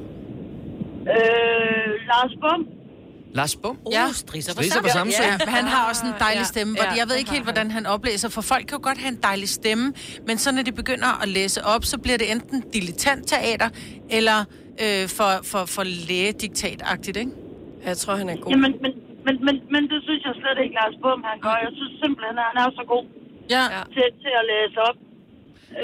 [1.15, 2.61] Øh, Lars Bum,
[3.35, 3.79] Lars Bum?
[3.93, 4.05] Ja.
[4.07, 5.13] Uh, strisser på Strisser på sammen.
[5.13, 5.45] Samsø?
[5.47, 6.75] Ja, han har også en dejlig Ja, stemme.
[6.75, 9.09] Hvor ja, jeg ved ikke helt, hvordan han oplæser, for folk kan jo godt have
[9.09, 9.93] en dejlig stemme,
[10.27, 13.69] men så når de begynder at læse op, så bliver det enten dilettantteater,
[14.11, 14.45] eller
[14.85, 17.33] øh, for, for, for lægediktatagtigt, ikke?
[17.89, 18.51] Jeg tror, han er god.
[18.53, 18.93] jamen, men,
[19.27, 21.57] men, men, men det synes jeg slet ikke, Lars Bum han gør.
[21.67, 23.05] Jeg synes simpelthen, at han er så god
[23.57, 23.65] Ja.
[23.77, 23.83] Ja.
[23.95, 24.97] til, til at læse op.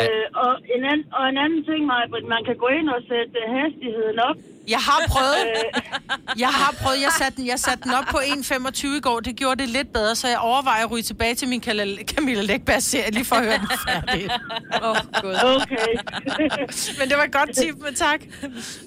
[0.01, 3.33] Øh, og, en anden, og en anden ting, Maja, man kan gå ind og sætte
[3.43, 4.37] øh, hastigheden op.
[4.75, 5.43] Jeg har prøvet.
[6.45, 7.01] Jeg har prøvet.
[7.07, 9.21] Jeg satte den, jeg satte den op på 1,25 i går.
[9.21, 12.43] Det gjorde det lidt bedre, så jeg overvejer at ryge tilbage til min Camilla- Camilla
[12.43, 14.29] Lækberg serie lige for at høre den færdig.
[14.83, 15.35] Åh, oh, gud.
[15.63, 15.93] Okay.
[16.99, 18.21] Men det var et godt tip, men tak.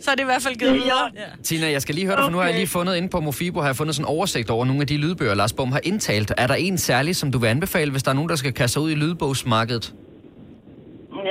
[0.01, 1.09] Så er det i hvert fald givet videre.
[1.43, 3.59] Tina, jeg skal lige høre dig, for nu har jeg lige fundet inde på Mofibo,
[3.59, 6.33] har jeg fundet sådan en oversigt over nogle af de lydbøger, Lars Bum har indtalt.
[6.37, 8.73] Er der en særlig, som du vil anbefale, hvis der er nogen, der skal kaste
[8.73, 9.93] sig ud i lydbogsmarkedet?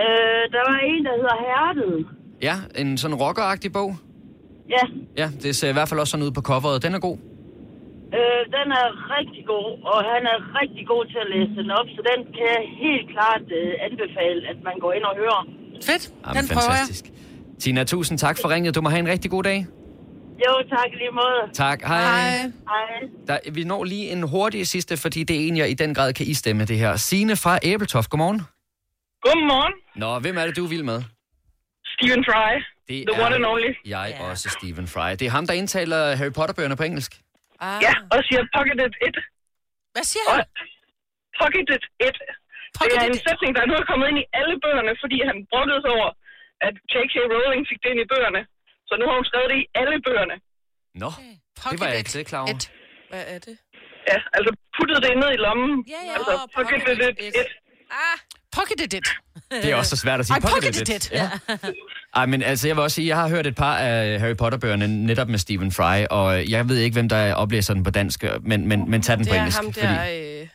[0.02, 2.06] Øh, der var en, der hedder Hærdet.
[2.42, 3.96] Ja, en sådan rockeragtig bog?
[4.70, 4.84] Ja,
[5.16, 6.82] Ja, det ser i hvert fald også sådan ud på coveret.
[6.82, 7.16] Den er god.
[8.18, 11.86] øh, den er rigtig god, og han er rigtig god til at læse den op,
[11.96, 15.42] så den kan jeg helt klart øh, anbefale, at man går ind og hører.
[15.88, 16.04] Fedt.
[16.26, 16.78] Jamen, Den prøver jeg.
[16.86, 17.04] fantastisk.
[17.60, 18.74] Tina, tusind tak for ringet.
[18.74, 19.66] Du må have en rigtig god dag.
[20.46, 21.52] Jo, tak lige måde.
[21.54, 21.82] Tak.
[21.82, 22.30] Hej.
[22.72, 23.08] Hej.
[23.26, 26.12] Der, vi når lige en hurtig sidste, fordi det er en, jeg i den grad
[26.12, 26.96] kan istemme det her.
[26.96, 28.40] Signe fra Æbeltoft, godmorgen.
[29.24, 29.74] Godmorgen.
[30.02, 30.98] Nå, hvem er det, du er vild med?
[31.94, 32.52] Stephen Fry.
[32.88, 33.70] Det The one and only.
[33.94, 34.24] Jeg ja.
[34.30, 35.10] også, Stephen Fry.
[35.20, 37.12] Det er ham, der indtaler Harry Potter-bøgerne på engelsk.
[37.66, 37.78] Ah.
[37.86, 39.16] Ja, og siger pocketed it.
[39.94, 40.46] Hvad siger Og han?
[41.40, 42.16] pocketed it.
[42.22, 43.24] Det er Pocketed en it.
[43.28, 46.08] sætning, der nu er kommet ind i alle bøgerne, fordi han brokkede sig over,
[46.66, 47.14] at J.K.
[47.34, 48.40] Rowling fik det ind i bøgerne.
[48.88, 50.36] Så nu har hun skrevet det i alle bøgerne.
[51.02, 51.10] Nå,
[51.70, 52.56] det var jeg ikke klar over.
[52.56, 52.64] Et.
[53.10, 53.56] Hvad er det?
[54.10, 55.70] Ja, altså puttede det ned i lommen.
[55.94, 56.12] Ja, ja.
[56.16, 57.18] Altså, pocketed pocketed it.
[57.28, 57.34] it.
[57.42, 57.50] it.
[58.56, 59.08] Pocketed it.
[59.62, 60.36] Det er også så svært at sige.
[60.38, 61.10] I pocketed it.
[61.12, 61.30] Ja.
[62.14, 65.06] Ej, men altså, jeg vil også sige, jeg har hørt et par af Harry Potter-bøgerne
[65.06, 68.68] netop med Stephen Fry, og jeg ved ikke, hvem der oplæser den på dansk, men,
[68.68, 69.58] men, men tag den Det på er engelsk.
[69.58, 70.48] ham der, øh,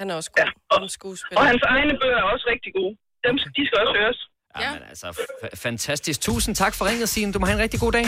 [0.00, 0.44] han er også god.
[0.44, 1.40] Ja, og- skuespiller.
[1.40, 2.96] Og hans egne bøger er også rigtig gode.
[3.26, 4.18] dem, de skal også høres.
[4.60, 4.72] Ja.
[4.72, 6.20] Men altså, f- fantastisk.
[6.20, 7.32] Tusind tak for ringet, Signe.
[7.32, 8.04] Du må have en rigtig god dag.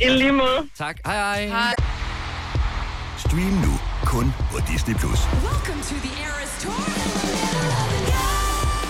[0.00, 0.68] I lige måde.
[0.78, 0.96] Tak.
[1.06, 1.46] Hej hej.
[1.46, 1.74] hej.
[3.18, 3.72] Stream nu
[4.04, 4.94] kun på Disney+.
[4.94, 5.18] Plus.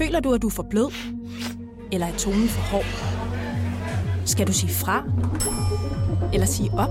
[0.00, 0.92] Føler du, at du er for blød?
[1.92, 2.84] Eller er tonen for hård?
[4.26, 5.04] Skal du sige fra?
[6.34, 6.88] Eller sige op?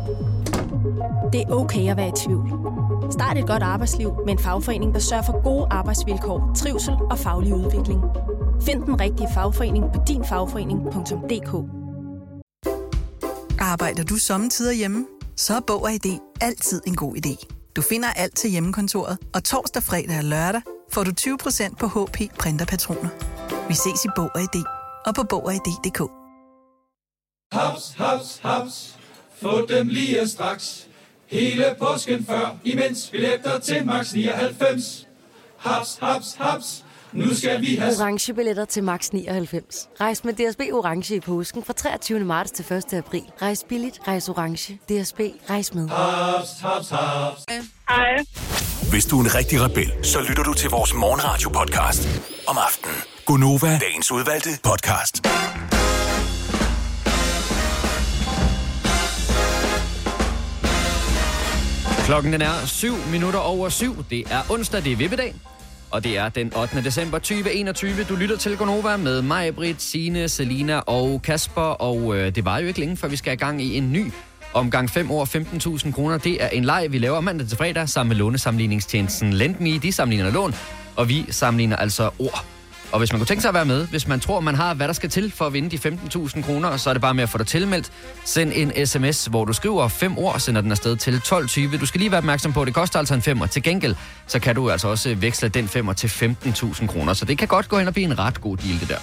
[1.33, 2.49] Det er okay at være i tvivl.
[3.11, 7.53] Start et godt arbejdsliv med en fagforening, der sørger for gode arbejdsvilkår, trivsel og faglig
[7.53, 8.01] udvikling.
[8.61, 11.53] Find den rigtige fagforening på dinfagforening.dk
[13.59, 15.05] Arbejder du sommetider hjemme?
[15.35, 17.45] Så er Bog og ID altid en god idé.
[17.75, 20.61] Du finder alt til hjemmekontoret, og torsdag, fredag og lørdag
[20.93, 23.09] får du 20% på HP printerpatroner.
[23.67, 24.63] Vi ses i Bog og ID
[25.05, 26.01] og på Bog og ID.dk.
[27.51, 28.95] Haps, haps, haps.
[29.41, 30.87] Få dem lige straks.
[31.27, 35.07] Hele påsken før, imens billetter til max 99.
[35.57, 36.85] Haps, haps, haps.
[37.13, 37.93] Nu skal vi have...
[37.99, 39.89] Orange billetter til max 99.
[40.01, 42.19] Rejs med DSB Orange i påsken fra 23.
[42.19, 42.93] marts til 1.
[42.93, 43.23] april.
[43.41, 44.73] Rejs billigt, rejs orange.
[44.73, 45.19] DSB,
[45.49, 45.89] rejs med.
[45.89, 47.45] Haps, haps, haps.
[47.89, 48.25] Hej.
[48.89, 52.07] Hvis du er en rigtig rebel, så lytter du til vores morgenradio-podcast
[52.47, 52.95] om aftenen.
[53.25, 55.21] Gunova, dagens udvalgte podcast.
[62.05, 64.05] Klokken den er 7 minutter over 7.
[64.09, 65.35] Det er onsdag, det er vippedag.
[65.91, 66.83] Og det er den 8.
[66.83, 68.03] december 2021.
[68.03, 71.61] Du lytter til Gonova med mig, Britt, Signe, Selina og Kasper.
[71.61, 74.11] Og øh, det var jo ikke længe, før vi skal i gang i en ny
[74.53, 75.25] omgang 5 år
[75.85, 76.17] 15.000 kroner.
[76.17, 79.77] Det er en leg, vi laver mandag til fredag sammen med lånesamligningstjenesten LendMe.
[79.77, 80.53] De sammenligner lån,
[80.95, 82.58] og vi sammenligner altså ord.
[82.91, 84.87] Og hvis man kunne tænke sig at være med, hvis man tror, man har, hvad
[84.87, 87.29] der skal til for at vinde de 15.000 kroner, så er det bare med at
[87.29, 87.91] få dig tilmeldt.
[88.25, 91.77] Send en sms, hvor du skriver fem ord, og sender den afsted til 12.20.
[91.77, 93.47] Du skal lige være opmærksom på, at det koster altså en femmer.
[93.47, 93.95] Til gengæld,
[94.27, 97.13] så kan du altså også veksle den femmer til 15.000 kroner.
[97.13, 98.99] Så det kan godt gå hen og blive en ret god deal, det der.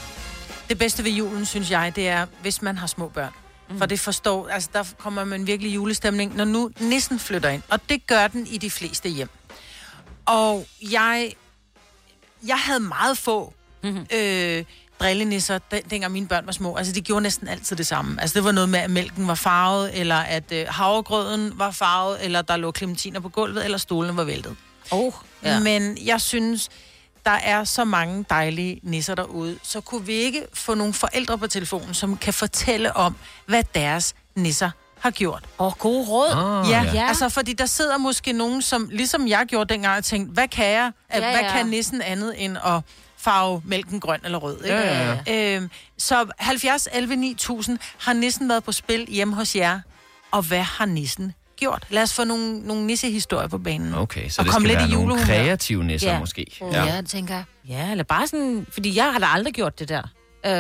[0.68, 3.33] Det bedste ved julen, synes jeg, det er, hvis man har små børn.
[3.70, 3.79] Mm.
[3.79, 7.62] For det forstår, altså der kommer man virkelig julestemning, når nu nissen flytter ind.
[7.68, 9.29] Og det gør den i de fleste hjem.
[10.27, 11.33] Og jeg,
[12.46, 13.53] jeg havde meget få
[13.87, 14.07] mm-hmm.
[14.14, 14.64] øh,
[15.01, 16.77] drillenisser, den, dengang mine børn var små.
[16.77, 18.20] Altså, de gjorde næsten altid det samme.
[18.20, 22.25] Altså, det var noget med, at mælken var farvet, eller at øh, havregrøden var farvet,
[22.25, 24.57] eller der lå klementiner på gulvet, eller stolene var væltet.
[24.90, 25.61] Oh, ja.
[25.61, 26.68] Men jeg synes,
[27.25, 31.46] der er så mange dejlige nisser derude, så kunne vi ikke få nogle forældre på
[31.46, 35.44] telefonen, som kan fortælle om, hvad deres nisser har gjort.
[35.59, 36.29] Og oh, gode råd.
[36.33, 40.05] Ah, ja, ja, altså fordi der sidder måske nogen, som ligesom jeg gjorde dengang, og
[40.05, 40.92] tænkte, hvad kan jeg?
[41.14, 41.53] Ja, hvad ja.
[41.53, 42.81] kan nissen andet end at
[43.26, 44.64] farve mælken grøn eller rød?
[44.64, 44.76] Ikke?
[44.76, 49.80] Ja, ja, Øhm, så 70 11 9000 har nissen været på spil hjemme hos jer,
[50.30, 51.86] og hvad har nissen gjort?
[51.90, 53.94] Lad os få nogle, nogle nissehistorier på banen.
[53.94, 56.18] Okay, så Og det kom skal lidt være i nogle kreative nisser Ja.
[56.18, 56.46] måske.
[56.60, 57.44] Ja, ja det tænker jeg.
[57.68, 58.66] Ja, eller bare sådan...
[58.70, 60.02] Fordi jeg har da aldrig gjort det der.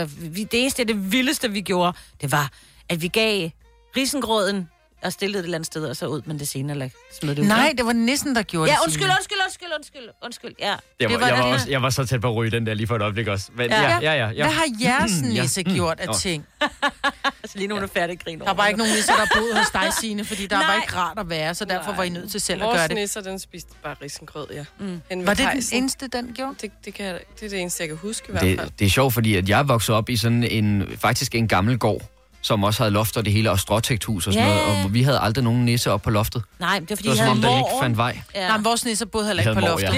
[0.02, 2.50] Uh, vi, det eneste, det vildeste, vi gjorde, det var,
[2.88, 3.50] at vi gav
[3.96, 4.68] risengrøden
[5.06, 6.88] og stillede det et eller andet sted, og så ud med det senere, eller
[7.20, 7.46] smed det ud.
[7.46, 8.82] Nej, det var nissen, der gjorde Ja, det.
[8.84, 9.14] undskyld, Signe.
[9.18, 10.64] undskyld, undskyld, undskyld, undskyld, ja.
[10.66, 12.66] Jeg var, Det var jeg, var også, jeg var så tæt på at ryge den
[12.66, 13.48] der lige for et øjeblik også.
[13.56, 13.82] Men, ja.
[13.82, 14.44] Ja, ja, ja, ja.
[14.44, 15.42] Hvad har jeres Mm, ja.
[15.42, 15.74] nisse Mm.
[15.74, 16.46] gjort af ting?
[17.42, 19.56] altså lige nu er du færdig grin Der er bare ikke nogen nisser, der boet
[19.58, 20.76] hos dig, Signe, fordi der var Nej.
[20.76, 22.96] ikke rart at være, så derfor var I nødt til selv at Vores gøre det.
[22.96, 24.64] nisser, den spiste bare risengrød, ja.
[24.78, 25.26] Mm.
[25.26, 26.54] Var det den eneste, den gjorde?
[26.62, 28.58] Det, det, kan, det er det eneste, jeg kan huske i hvert fald.
[28.58, 31.78] Det, det er sjovt, fordi at jeg voksede op i sådan en, faktisk en gammel
[31.78, 32.02] gård,
[32.46, 34.54] som også havde loft og det hele, og stråtægthus og sådan Ja.
[34.54, 36.42] noget, og vi havde aldrig nogen nisse op på loftet.
[36.58, 37.80] Nej, det var fordi, Det var jeg som havde om, en der ikke mor.
[37.82, 38.20] fandt vej.
[38.34, 38.48] Ja.
[38.48, 39.88] Nej, men vores nisser boede heller ikke på en loftet.
[39.90, 39.96] mor,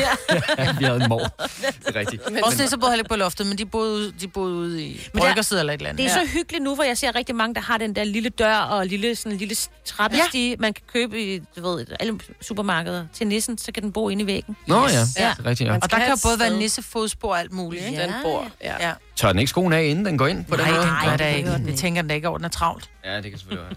[0.59, 0.65] ja.
[0.65, 1.19] ja, vi havde en mor.
[1.19, 2.23] Det er rigtigt.
[2.43, 5.23] Vores nisser boede heller ikke på loftet, men de boede, de boede ude i Men
[5.23, 6.05] der- bryggerside eller et eller andet.
[6.05, 8.29] Det er så hyggeligt nu, hvor jeg ser rigtig mange, der har den der lille
[8.29, 9.57] dør og lille, sådan en lille
[9.87, 10.57] trappestige, ja.
[10.59, 14.23] man kan købe i du ved, alle supermarkeder til nissen, så kan den bo inde
[14.23, 14.57] i væggen.
[14.67, 15.01] Nå ja, Ja.
[15.01, 15.75] det er rigtigt, ja.
[15.83, 18.03] Og der kan jo både være nissefodspor og alt muligt, ikke?
[18.03, 18.89] Den bor, ja.
[18.89, 18.93] ja.
[19.19, 20.87] Tør den ikke skoen af, inden den går ind på Nej, den måde?
[21.05, 21.51] gør det det ikke.
[21.51, 21.73] Det ikke.
[21.79, 22.91] tænker den da ikke over, den er travlt.
[23.05, 23.77] Ja, det kan selvfølgelig være.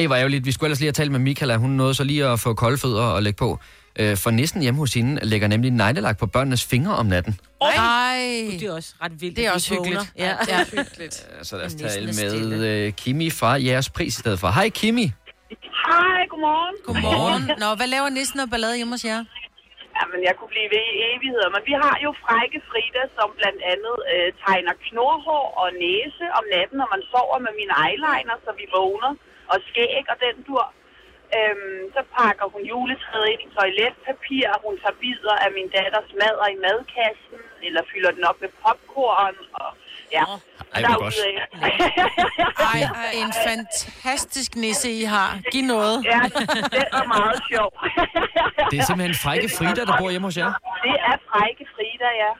[0.00, 0.44] Ej, var ærgerligt.
[0.46, 1.56] Vi skulle ellers lige have talt med Michaela.
[1.56, 3.58] Hun nåede så lige at få kolde fødder og lægge på.
[3.98, 7.38] Øh, For næsten hjemme hos hende lægger nemlig neglelak på børnenes fingre om natten.
[7.62, 8.16] Nej.
[8.50, 9.36] Det er også ret vildt.
[9.36, 10.12] Det er også hyggeligt.
[10.18, 10.36] Ja.
[10.48, 10.64] Ja.
[10.64, 11.26] Hyggeligt.
[11.42, 12.66] Så lad os tale er med stille.
[12.68, 14.48] øh, Kimi fra jeres pris i stedet for.
[14.50, 15.02] Hej Kimi.
[15.02, 16.74] Hej, godmorgen.
[16.86, 17.50] Godmorgen.
[17.60, 19.24] Nå, hvad laver nissen og ballade hjemme hos jer?
[19.98, 23.62] Jamen, jeg kunne blive ved i evigheder, men vi har jo frække Frida, som blandt
[23.72, 28.50] andet øh, tegner knorhår og næse om natten, når man sover med mine eyeliner, så
[28.60, 29.12] vi vågner,
[29.52, 30.66] og skæg og den dur.
[31.38, 36.46] Øhm, så pakker hun juletræet ind i toiletpapir, hun tager bidder af min datters madder
[36.54, 39.68] i madkassen, eller fylder den op med popcorn, og
[40.12, 40.24] ja.
[40.74, 41.14] Ej, hvor godt.
[42.74, 45.38] Ej, en fantastisk nisse, I har.
[45.52, 46.04] Giv noget.
[46.04, 46.20] Ja,
[46.72, 47.72] det er meget sjov.
[48.70, 50.52] Det er simpelthen Frække Frida, der bor hjemme hos jer.
[50.84, 52.30] Det er frække Frida, ja.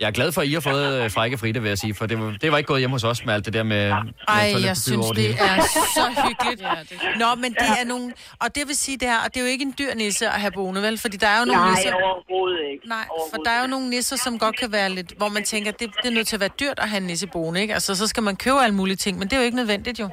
[0.00, 2.06] Jeg er glad for, at I har fået øh, Frække Frida, vil jeg sige, for
[2.06, 3.84] det var, det var ikke gået hjemme hos os med alt det der med...
[4.04, 5.38] med Ej, jeg synes, det hele.
[5.38, 5.60] er
[5.96, 6.60] så hyggeligt.
[7.22, 8.06] Nå, men det er nogle...
[8.42, 10.40] Og det vil sige det her, og det er jo ikke en dyr nisse at
[10.44, 10.98] have boende, vel?
[10.98, 11.94] Fordi der er jo nogle Nej, nisser...
[11.94, 12.88] overhovedet ikke.
[12.88, 15.10] Nej, for der er jo nogle nisser, som godt kan være lidt...
[15.20, 17.26] Hvor man tænker, det, det er nødt til at være dyrt at have en nisse
[17.34, 17.74] boende, ikke?
[17.78, 20.08] Altså, så skal man købe alle mulige ting, men det er jo ikke nødvendigt, jo.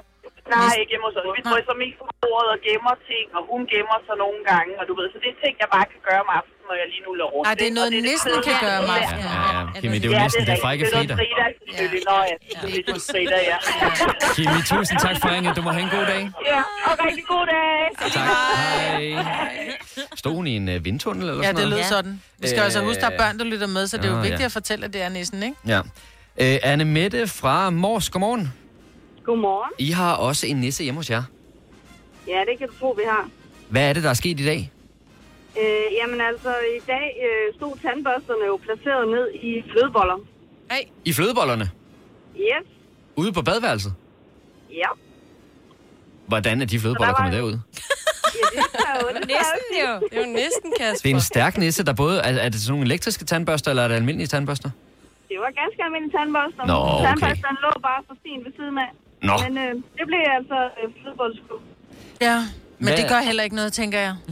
[0.53, 1.25] Nej, ikke hjemme hos os.
[1.39, 4.83] Vi drysser mest på bordet og gemmer ting, og hun gemmer sig nogle gange, og
[4.89, 7.03] du ved, så det er ting, jeg bare kan gøre om aftenen, når jeg lige
[7.07, 7.47] nu løber rundt.
[7.49, 9.25] Ej, det er noget, Og nissen det kan gøre om aftenen.
[9.25, 10.83] Ja, ja, Kimi, det er jo næsten det er Frække.
[10.93, 11.13] Frida.
[11.21, 12.03] Det er selvfølgelig.
[12.09, 12.35] Nå ja.
[12.61, 13.57] Det er Frida, ja.
[14.35, 15.51] Kimi, tusind tak for ringet.
[15.57, 16.21] Du må have en god dag.
[16.51, 18.11] Ja, og rigtig god dag.
[18.13, 18.27] Tak.
[18.29, 19.25] Hej.
[20.15, 21.77] Stod hun i en uh, vindtunnel eller Ja, sådan det noget?
[21.83, 22.21] lød sådan.
[22.39, 24.39] Vi skal altså huske, der er børn, der lytter med, så det er jo vigtigt
[24.39, 24.45] ja.
[24.45, 25.55] at fortælle, at det er nissen, ikke?
[25.67, 25.79] Ja.
[26.37, 28.53] Øh, Anne Mette fra Mors, godmorgen.
[29.25, 29.71] Godmorgen.
[29.79, 31.23] I har også en nisse hjemme hos jer.
[32.27, 33.29] Ja, det kan du tro, vi har.
[33.69, 34.71] Hvad er det, der er sket i dag?
[35.61, 40.17] Øh, jamen altså, i dag øh, stod tandbørsterne jo placeret ned i flødeboller.
[40.71, 40.83] Hey.
[41.05, 41.69] I flødebollerne?
[42.37, 42.67] Yes,
[43.15, 43.93] Ude på badeværelset?
[44.71, 44.89] ja.
[46.27, 47.57] Hvordan er de flødeboller kommet derud?
[48.55, 49.27] Ja, det er jo det.
[49.27, 49.91] Næsten jo.
[50.11, 51.03] Det er jo næsten, Kasper.
[51.03, 52.19] Det er en stærk nisse, der både...
[52.19, 54.69] Er, er det sådan nogle elektriske tandbørster, eller er det almindelige tandbørster?
[55.29, 56.63] Det var ganske almindelige tandbørster.
[56.71, 57.05] Nå, okay.
[57.07, 58.91] Tandbørsterne lå bare for fint ved siden af.
[59.29, 59.33] Nå.
[59.45, 61.59] Men øh, det blev altså øh, flødebolleskum.
[62.21, 62.37] Ja,
[62.79, 64.15] men Hvad- det gør heller ikke noget, tænker jeg.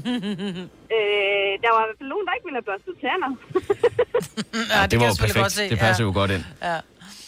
[0.97, 3.32] Øh, der var i hvert fald nogen, der ikke ville have børstet tænder.
[4.75, 5.43] Ja, det, var kan jo perfekt.
[5.45, 6.08] godt se, Det passer ja.
[6.08, 6.43] jo godt ind.
[6.69, 6.77] Ja.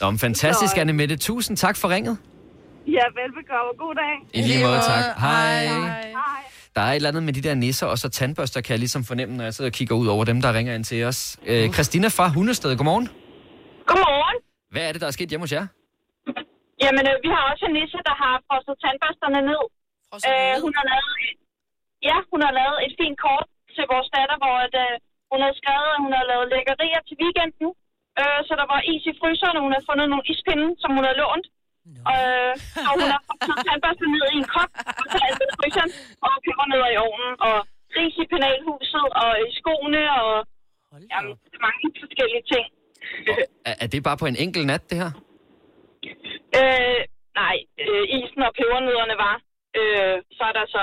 [0.02, 1.16] Nå, men fantastisk, Anne Mette.
[1.30, 2.16] Tusind tak for ringet.
[2.98, 3.72] ja, velbekomme.
[3.84, 4.14] God dag.
[4.40, 5.04] I lige måde, tak.
[5.20, 5.66] Hej.
[5.68, 6.14] Hej.
[6.76, 9.04] Der er et eller andet med de der nisser og så tandbørster, kan jeg ligesom
[9.04, 11.20] fornemme, når jeg sidder og kigger ud over dem, der ringer ind til os.
[11.46, 13.08] Øh, Christina fra Hundested, godmorgen.
[13.90, 14.38] Godmorgen.
[14.72, 15.66] Hvad er det, der er sket hjemme hos jer?
[16.84, 19.62] Jamen, øh, vi har også en nisse, der har frosset tandbørsterne ned.
[20.30, 21.14] Øh, hun har lavet,
[22.10, 24.94] ja, hun har lavet et fint kort til vores datter, hvor at, øh,
[25.32, 27.70] hun har skrevet, at hun har lavet lækkerier til weekenden.
[28.20, 31.06] Øh, så der var is i fryseren, og hun har fundet nogle ispinde, som hun
[31.10, 31.48] har lånt.
[32.14, 32.54] Øh,
[32.90, 35.92] og hun har frosset tandbørsten ned i en kop, og så alt i fryseren,
[36.26, 37.58] og peber ned i ovnen, og
[37.96, 40.32] ris i penalhuset, og i skoene, og
[41.12, 41.34] jamen,
[41.68, 42.66] mange forskellige ting.
[43.70, 45.12] Er, er det bare på en enkelt nat, det her?
[46.60, 47.02] Øh,
[47.42, 49.36] nej, øh, isen og pebernødderne var.
[49.80, 50.82] Øh, så er der så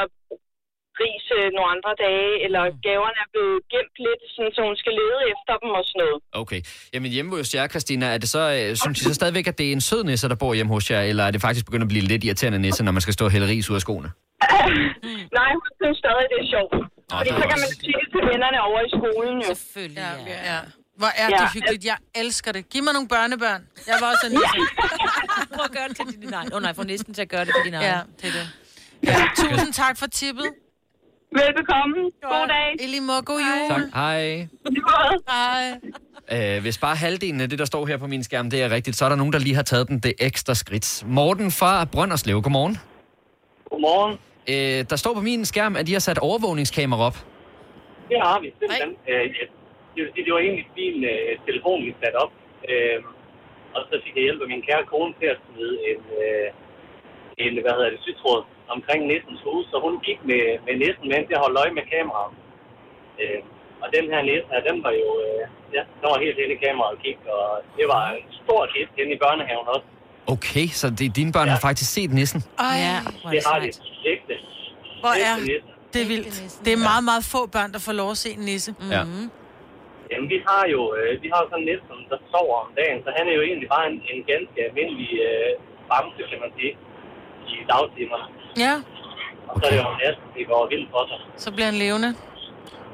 [1.03, 4.93] ris øh, nogle andre dage, eller gaverne er blevet gemt lidt, sådan, så hun skal
[5.01, 6.19] lede efter dem og sådan noget.
[6.43, 6.61] Okay.
[6.93, 9.67] Jamen hjemme hos jer, Christina, er det så, øh, synes I så stadigvæk, at det
[9.69, 11.93] er en sød nisse, der bor hjemme hos jer, eller er det faktisk begyndt at
[11.95, 14.11] blive lidt irriterende nisse, når man skal stå og hælde ris ud af skoene?
[15.39, 16.73] Nej, hun synes stadig, det er sjovt.
[17.19, 19.49] Fordi det er så kan man sige til vennerne over i skolen jo.
[19.55, 20.55] Selvfølgelig, ja.
[20.55, 20.59] ja.
[21.01, 21.37] Hvor er Ja.
[21.43, 21.85] det hyggeligt.
[21.85, 22.63] Jeg elsker det.
[22.73, 23.63] Giv mig nogle børnebørn.
[23.91, 24.61] Jeg var også en nisse.
[25.55, 26.31] Prøv at gøre det til dine...
[26.31, 28.47] Nej, oh, nej, få næsten til at gøre det for dine Ja, det er det.
[29.07, 30.49] Ja, tusind tak for tippet.
[31.41, 31.97] Velbekomme.
[32.23, 32.69] God dag.
[32.85, 33.23] I lige måde.
[33.31, 33.69] God jul.
[33.69, 33.83] Tak.
[33.95, 34.49] Hej.
[35.29, 36.57] Hej.
[36.57, 38.97] Øh, hvis bare halvdelen af det, der står her på min skærm, det er rigtigt,
[38.97, 41.05] så er der nogen, der lige har taget den det ekstra skridt.
[41.07, 42.77] Morten fra Brønderslev, godmorgen.
[43.71, 44.15] Godmorgen.
[44.53, 47.17] Øh, der står på min skærm, at de har sat overvågningskamera op.
[48.11, 48.91] Det har vi simpelthen.
[49.11, 49.25] Øh,
[49.95, 52.33] det, vil sige, det var egentlig min øh, telefon, vi satte op.
[52.71, 52.99] Øh,
[53.77, 56.49] og så fik jeg hjælp af min kære kone til at smide en, øh,
[57.43, 58.43] en hvad hedder det, sytråd
[58.77, 59.65] omkring næstens hus.
[59.73, 62.35] Så hun gik med, med næsten mens jeg holdt øje med kameraet.
[63.23, 63.41] Øh,
[63.83, 65.43] og den her her, den var jo, øh,
[65.77, 67.19] ja, den var helt inde i kameraet og gik.
[67.37, 67.45] Og
[67.79, 69.87] det var en stor hit inde i børnehaven også.
[70.35, 71.53] Okay, så det, dine børn ja.
[71.55, 72.41] har faktisk set nissen.
[72.59, 72.97] Ej, ja,
[73.35, 73.69] Det har de
[74.13, 74.35] ægte.
[75.03, 75.35] Hvor er
[75.93, 76.35] det er vildt.
[76.65, 78.71] Det er meget, meget få børn, der får lov at se en nisse.
[78.95, 79.03] Ja.
[80.11, 83.11] Jamen, vi har jo øh, vi har sådan en næsten, der sover om dagen, så
[83.19, 85.53] han er jo egentlig bare en, en ganske almindelig øh,
[85.91, 86.73] bamse, kan man sige,
[87.53, 88.27] i dagtimerne.
[88.59, 88.75] Ja,
[89.49, 91.41] Og så er det jo næsten, det går vildt for sig.
[91.43, 92.15] så bliver han levende.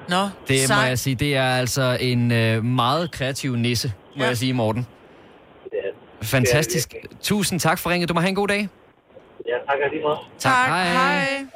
[0.08, 0.30] Nå, Det
[0.62, 0.76] må sej.
[0.76, 4.28] jeg sige, det er altså en øh, meget kreativ nisse, må Ja.
[4.28, 4.86] jeg sige, Morten.
[5.72, 5.76] Er,
[6.22, 6.94] Fantastisk.
[7.22, 8.08] Tusind tak for ringet.
[8.08, 8.68] Du må have en god dag.
[9.48, 10.18] ja, tak lige måde.
[10.38, 10.68] Tak.
[10.68, 11.46] Hej.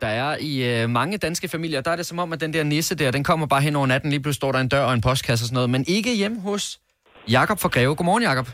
[0.00, 2.62] Der er i øh, mange danske familier, der er det som om, at den der
[2.64, 4.10] nisse der, den kommer bare hen over natten.
[4.10, 5.70] Lige pludselig står der en dør og en postkasse og sådan noget.
[5.70, 6.80] Men ikke hjemme hos
[7.30, 7.94] Jakob fra Greve.
[7.94, 8.46] Godmorgen, Jakob.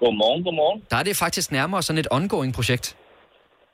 [0.00, 0.82] Godmorgen, godmorgen.
[0.90, 2.96] Der er det faktisk nærmere sådan et ongoing projekt.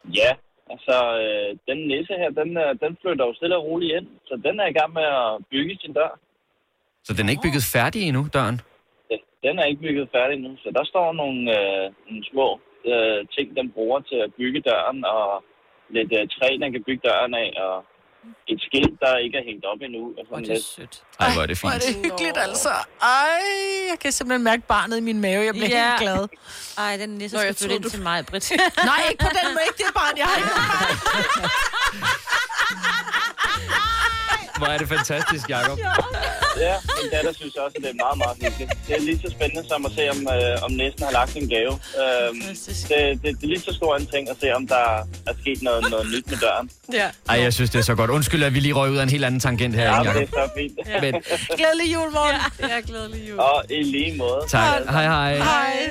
[0.05, 0.31] Ja,
[0.75, 4.35] Altså, øh, den nisse her, den, øh, den flytter jo stille og roligt ind, så
[4.47, 6.19] den er i gang med at bygge sin dør.
[7.07, 8.61] Så den er ikke bygget færdig endnu, døren?
[9.47, 13.57] Den er ikke bygget færdig nu, så der står nogle, øh, nogle små øh, ting,
[13.57, 15.45] den bruger til at bygge døren, og
[15.91, 17.77] lidt øh, træ, den kan bygge døren af, og
[18.53, 20.03] et skilt, der ikke er hængt op endnu.
[20.19, 20.95] Og sådan det er sødt.
[21.21, 21.85] Ej, hvor er det Hvor er fint.
[21.85, 22.69] det hyggeligt, altså.
[23.03, 23.41] Ej,
[23.91, 25.45] jeg kan simpelthen mærke barnet i min mave.
[25.45, 25.89] Jeg bliver Ja.
[25.89, 26.29] helt glad.
[26.79, 28.53] Ej, den nisse Nå, skal jeg flytte ind troede, til mig, Britt.
[28.91, 29.65] Nej, ikke på den måde.
[29.69, 30.51] Ikke det barn, jeg har ikke.
[34.59, 35.79] Hvor er det fantastisk, Jacob.
[35.79, 35.93] Ja,
[37.03, 38.71] min datter synes også, at det er meget, meget hyggeligt.
[38.87, 41.49] Det er lige så spændende som at se, om, øh, om næsten har lagt en
[41.49, 41.73] gave.
[42.03, 44.85] Øhm, det, det, det, er lige så stor en ting at se, om der
[45.29, 46.71] er sket noget, noget nyt med døren.
[46.93, 47.09] Ja.
[47.29, 48.11] Ej, jeg synes, det er så godt.
[48.11, 50.23] Undskyld, at vi lige røg ud af en helt anden tangent her, Ja, ikke, det
[50.23, 50.79] er så fint.
[50.89, 51.01] Ja.
[51.01, 51.23] Men-
[51.61, 52.37] Glædelig jul, morgen.
[52.61, 53.39] Ja, ja glædelig jul.
[53.39, 54.41] Og i lige måde.
[54.49, 54.83] Tak.
[54.91, 55.37] Hej, hej.
[55.37, 55.91] Hej.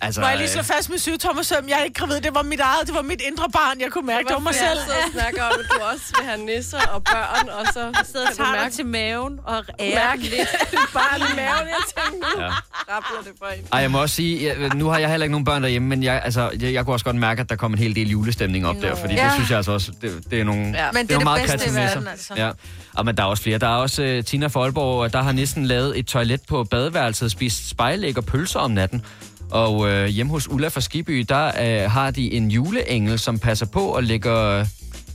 [0.00, 1.64] Altså, Må jeg lige slå fast med syv tommer søm?
[1.68, 2.20] Jeg er ikke gravid.
[2.20, 2.86] Det var mit eget.
[2.86, 3.80] Det var mit indre barn.
[3.80, 4.78] Jeg kunne mærke, det var mig selv.
[4.88, 8.26] Jeg og snakker om, at du også vil have nisser og børn, og så sidder
[8.30, 10.48] og tager mærke til maven og ærer lidt
[10.94, 11.66] barn i maven.
[11.74, 12.48] Jeg tænkte, nu Ja.
[12.94, 13.64] rappler det for en.
[13.72, 16.02] Ej, jeg må også sige, jeg, nu har jeg heller ikke nogen børn derhjemme, men
[16.02, 18.66] jeg, altså, jeg, jeg kunne også godt mærke, at der kom en hel del julestemning
[18.66, 19.24] op der, fordi Ja.
[19.24, 20.92] det synes jeg altså også, det, det er nogle, Ja.
[20.92, 22.10] Men det er det meget bedste i kreative verden, nisser.
[22.10, 22.34] altså.
[22.36, 22.50] Ja.
[22.94, 23.58] Og, men der er også flere.
[23.58, 27.68] Der er også uh, Tina Folborg, der har næsten lavet et toilet på badeværelset, spist
[27.70, 29.04] spejlæg og pølser om natten.
[29.50, 31.46] Og uh, hjemme hos Ulla fra Skiby, der
[31.84, 34.66] uh, har de en juleengel, som passer på og lægger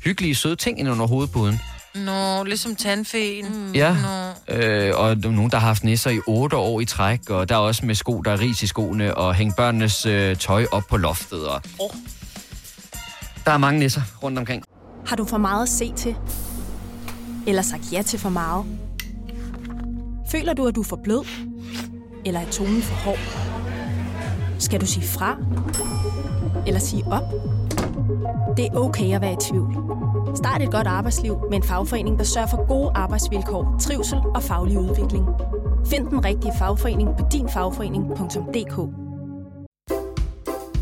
[0.03, 1.59] hyggelige, søde ting ind under hovedpuden.
[1.95, 3.45] Nå, ligesom tandfeen.
[3.45, 3.71] Mm.
[3.73, 3.97] Ja,
[4.49, 4.55] Nå.
[4.55, 7.49] øh, og der er nogen, der har haft nisser i otte år i træk, og
[7.49, 10.65] der er også med sko, der er ris i skoene, og hænge børnenes øh, tøj
[10.71, 11.47] op på loftet.
[11.47, 11.61] Og...
[11.79, 11.89] Oh.
[13.45, 14.63] Der er mange nisser rundt omkring.
[15.05, 16.15] Har du for meget at se til?
[17.47, 18.65] Eller sagt ja til for meget?
[20.31, 21.25] Føler du, at du er for blød?
[22.25, 23.19] Eller er tonen for hård?
[24.61, 25.37] Skal du sige fra?
[26.67, 27.23] Eller sige op?
[28.57, 29.75] Det er okay at være i tvivl.
[30.35, 34.79] Start et godt arbejdsliv med en fagforening, der sørger for gode arbejdsvilkår, trivsel og faglig
[34.79, 35.25] udvikling.
[35.87, 38.77] Find den rigtige fagforening på dinfagforening.dk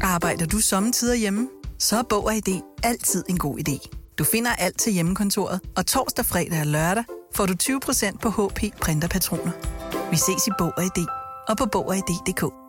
[0.01, 1.47] Arbejder du sommetider hjemme?
[1.77, 3.89] Så er Bog og ID altid en god idé.
[4.17, 7.03] Du finder alt til hjemmekontoret, og torsdag, fredag og lørdag
[7.35, 9.51] får du 20% på HP printerpatroner.
[10.11, 11.05] Vi ses i Bog og ID
[11.49, 12.68] og på Bog og ID.dk.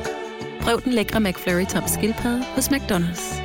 [0.61, 3.35] Prøv den lækre McFlurry tom skildpadde hos McDonald's.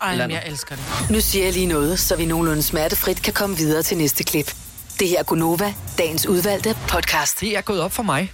[0.00, 0.84] Ej, men jeg elsker det.
[1.10, 4.54] Nu siger jeg lige noget, så vi nogenlunde smertefrit kan komme videre til næste klip.
[5.00, 7.40] Det her er Gunova, dagens udvalgte podcast.
[7.40, 8.32] Det er gået op for mig,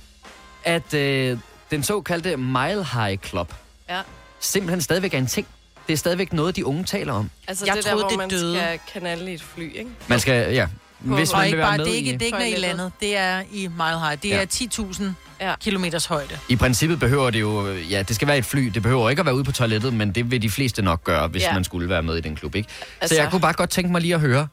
[0.64, 1.38] at øh,
[1.70, 3.54] den såkaldte Mile High Club
[3.88, 4.00] Ja.
[4.40, 5.46] simpelthen stadigvæk er en ting.
[5.86, 7.30] Det er stadigvæk noget, de unge taler om.
[7.48, 8.56] Altså Jeg det der, troede, hvor det man døde.
[8.56, 9.90] skal kanale i et fly, ikke?
[10.08, 10.66] Man skal, ja,
[11.04, 12.12] hvis og man ikke vil være bare, med det er ikke, i...
[12.12, 12.92] det er ikke nede i landet.
[13.00, 14.22] Det er i Mile High.
[14.22, 14.42] Det Ja.
[14.42, 15.02] er 10.000
[15.40, 15.54] ja.
[15.60, 16.38] kilometers højde.
[16.48, 18.60] I princippet behøver det jo, ja, det skal være et fly.
[18.66, 21.28] Det behøver ikke at være ude på toilettet, men det vil de fleste nok gøre,
[21.28, 21.54] hvis Ja.
[21.54, 22.68] man skulle være med i den klub, ikke?
[23.00, 23.14] Altså...
[23.16, 24.48] Så jeg kunne bare godt tænke mig lige at høre,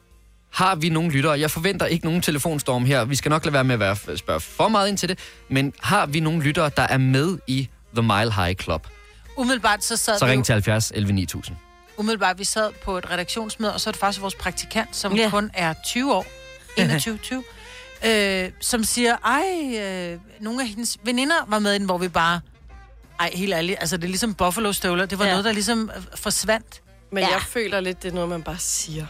[0.52, 1.40] har vi nogle lyttere?
[1.40, 3.04] Jeg forventer ikke nogen telefonstorm her.
[3.04, 5.18] Vi skal nok lade være med at være, spørge for meget ind til det.
[5.48, 8.86] Men har vi nogle lyttere, der er med i The Mile High Club?
[9.36, 11.56] Umiddelbart så sad Så vi ring til 70 11 9000.
[11.96, 15.30] umiddelbart, vi sad på et redaktionsmøde, og så er det faktisk vores praktikant, som ja.
[15.30, 16.26] kun er 20 år,
[16.76, 17.44] 21, 20,
[18.06, 19.78] øh, som siger, ej,
[20.12, 22.40] øh, nogle af hendes veninder var med i den, hvor vi bare,
[23.20, 25.30] ej, helt ærligt, altså det er ligesom Buffalo-støvler, det var Ja.
[25.30, 26.82] noget, der ligesom øh, forsvandt.
[27.12, 27.28] Men Ja.
[27.28, 27.34] ja.
[27.34, 29.06] jeg føler lidt, det er noget, man bare siger.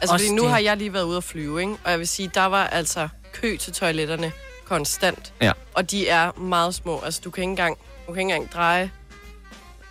[0.00, 0.50] Altså, Også fordi nu det.
[0.50, 1.72] har jeg lige været ude at flyve, ikke?
[1.84, 4.32] Og jeg vil sige, der var altså kø til toiletterne
[4.64, 5.32] konstant.
[5.40, 5.52] Ja.
[5.74, 7.00] Og de er meget små.
[7.04, 8.90] Altså, du kan ikke engang, du kan ikke engang dreje...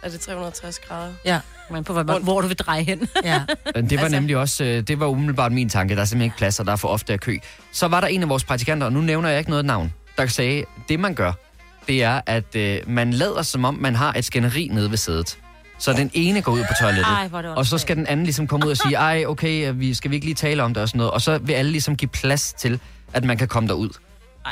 [0.03, 1.13] Er det 360 grader?
[1.25, 1.39] Ja.
[1.71, 2.99] Men på hvor, hvor du vil dreje hen.
[3.23, 3.41] Ja.
[3.75, 4.09] Det var altså...
[4.09, 5.95] nemlig også, øh, det var umiddelbart min tanke.
[5.95, 7.37] Der er simpelthen ikke plads, og der er for ofte af kø.
[7.71, 10.25] Så var der en af vores praktikanter, og nu nævner jeg ikke noget navn, der
[10.25, 11.33] sagde, det man gør,
[11.87, 15.37] det er, at øh, man lader som om, man har et skænderi nede ved sædet.
[15.79, 18.65] Så den ene går ud på toilettet, Ej, og så skal den anden ligesom komme
[18.65, 20.97] ud og sige, ej, okay, vi skal vi ikke lige tale om det og sådan
[20.97, 21.11] noget.
[21.11, 22.79] Og så vil alle ligesom give plads til,
[23.13, 23.89] at man kan komme derud.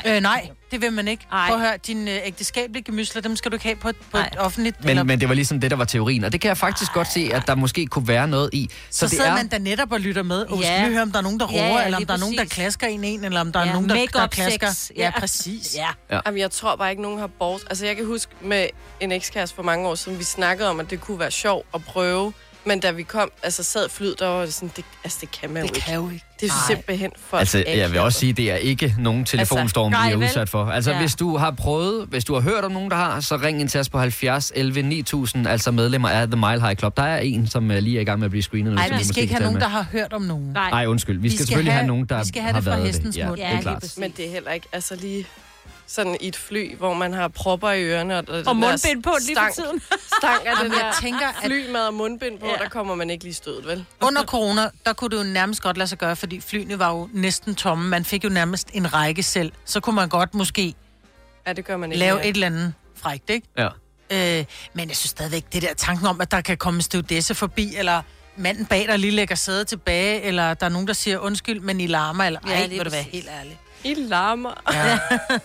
[0.05, 1.23] Øh, nej, det vil man ikke.
[1.31, 4.17] Prøv at høre, dine øh, ægteskabelige gemysler, dem skal du ikke have på et, på
[4.17, 4.85] et offentligt...
[4.85, 7.11] Men, men det var ligesom det, der var teorien, og det kan jeg faktisk godt
[7.11, 8.69] se, at der måske kunne være noget i.
[8.89, 10.77] så, så det sidder man da netop og lytter med, og ja.
[10.81, 12.37] Skal høre, om der er nogen, der Ja, roer, ja, eller om der er nogen,
[12.37, 14.71] der klasker en en, eller om der er Ja, nogen, der, der klasker.
[14.71, 14.91] sex.
[14.97, 15.19] Ja, Ja.
[15.19, 15.75] præcis.
[15.75, 15.87] Ja.
[16.11, 16.19] Ja.
[16.25, 17.61] Jamen, jeg tror bare ikke, nogen har bort...
[17.69, 18.67] Altså, jeg kan huske med
[18.99, 21.83] en ekskæreste for mange år siden, vi snakkede om, at det kunne være sjovt at
[21.83, 22.33] prøve.
[22.65, 25.49] Men da vi kom, altså sad flyet, der var det sådan, det, altså, det kan
[25.49, 25.85] man Det jo ikke.
[25.85, 26.25] kan jo ikke.
[26.39, 26.75] Det er Nej.
[26.75, 30.17] simpelthen for Altså, jeg vil også sige, det er ikke nogen telefonstorm, Altså, vi er
[30.17, 30.25] vel?
[30.27, 30.65] udsat for.
[30.65, 30.99] Altså, Ja.
[30.99, 33.69] hvis du har prøvet, hvis du har hørt om nogen, der har, så ring ind
[33.69, 36.97] til os på 70 11 9000, altså medlemmer af The Mile High Club.
[36.97, 38.75] Der er en, som øh, lige er i gang med at blive screenet nu.
[38.75, 39.61] Nej, vi skal ikke have nogen, med.
[39.61, 40.45] der har hørt om nogen.
[40.53, 41.19] Nej, undskyld.
[41.19, 43.21] Vi, skal, selvfølgelig have, nogen, der vi skal have har det fra været hestens det.
[43.21, 43.37] Ja, mund.
[43.37, 43.93] det er klart.
[43.97, 45.25] Men det er heller ikke, altså lige
[45.91, 48.17] sådan i et fly, hvor man har propper i ørerne.
[48.17, 49.81] Og, Og mundbind på lige for tiden.
[50.19, 52.53] Stang af jeg der tænker, at- flymad og mundbind på, ja.
[52.63, 53.85] der kommer man ikke lige stødet, vel?
[54.07, 57.09] Under corona, der kunne det jo nærmest godt lade sig gøre, fordi flyene var jo
[57.13, 57.89] næsten tomme.
[57.89, 59.51] Man fik jo nærmest en række selv.
[59.65, 60.73] Så kunne man godt måske
[61.47, 61.99] Ja, det gør man ikke.
[61.99, 62.27] lave mere.
[62.27, 63.47] et eller andet frækt, ikke?
[63.57, 63.67] Ja.
[64.39, 67.35] Øh, men jeg synes stadigvæk, det der tanken om, at der kan komme en stewardesse
[67.35, 68.01] forbi, eller
[68.37, 71.81] manden bag dig lige lægger sædet tilbage, eller der er nogen, der siger undskyld, men
[71.81, 73.59] I larmer, eller Ja, ej, lige vil du være helt ærlig.
[73.83, 74.49] I larmer.
[74.73, 74.99] Ja.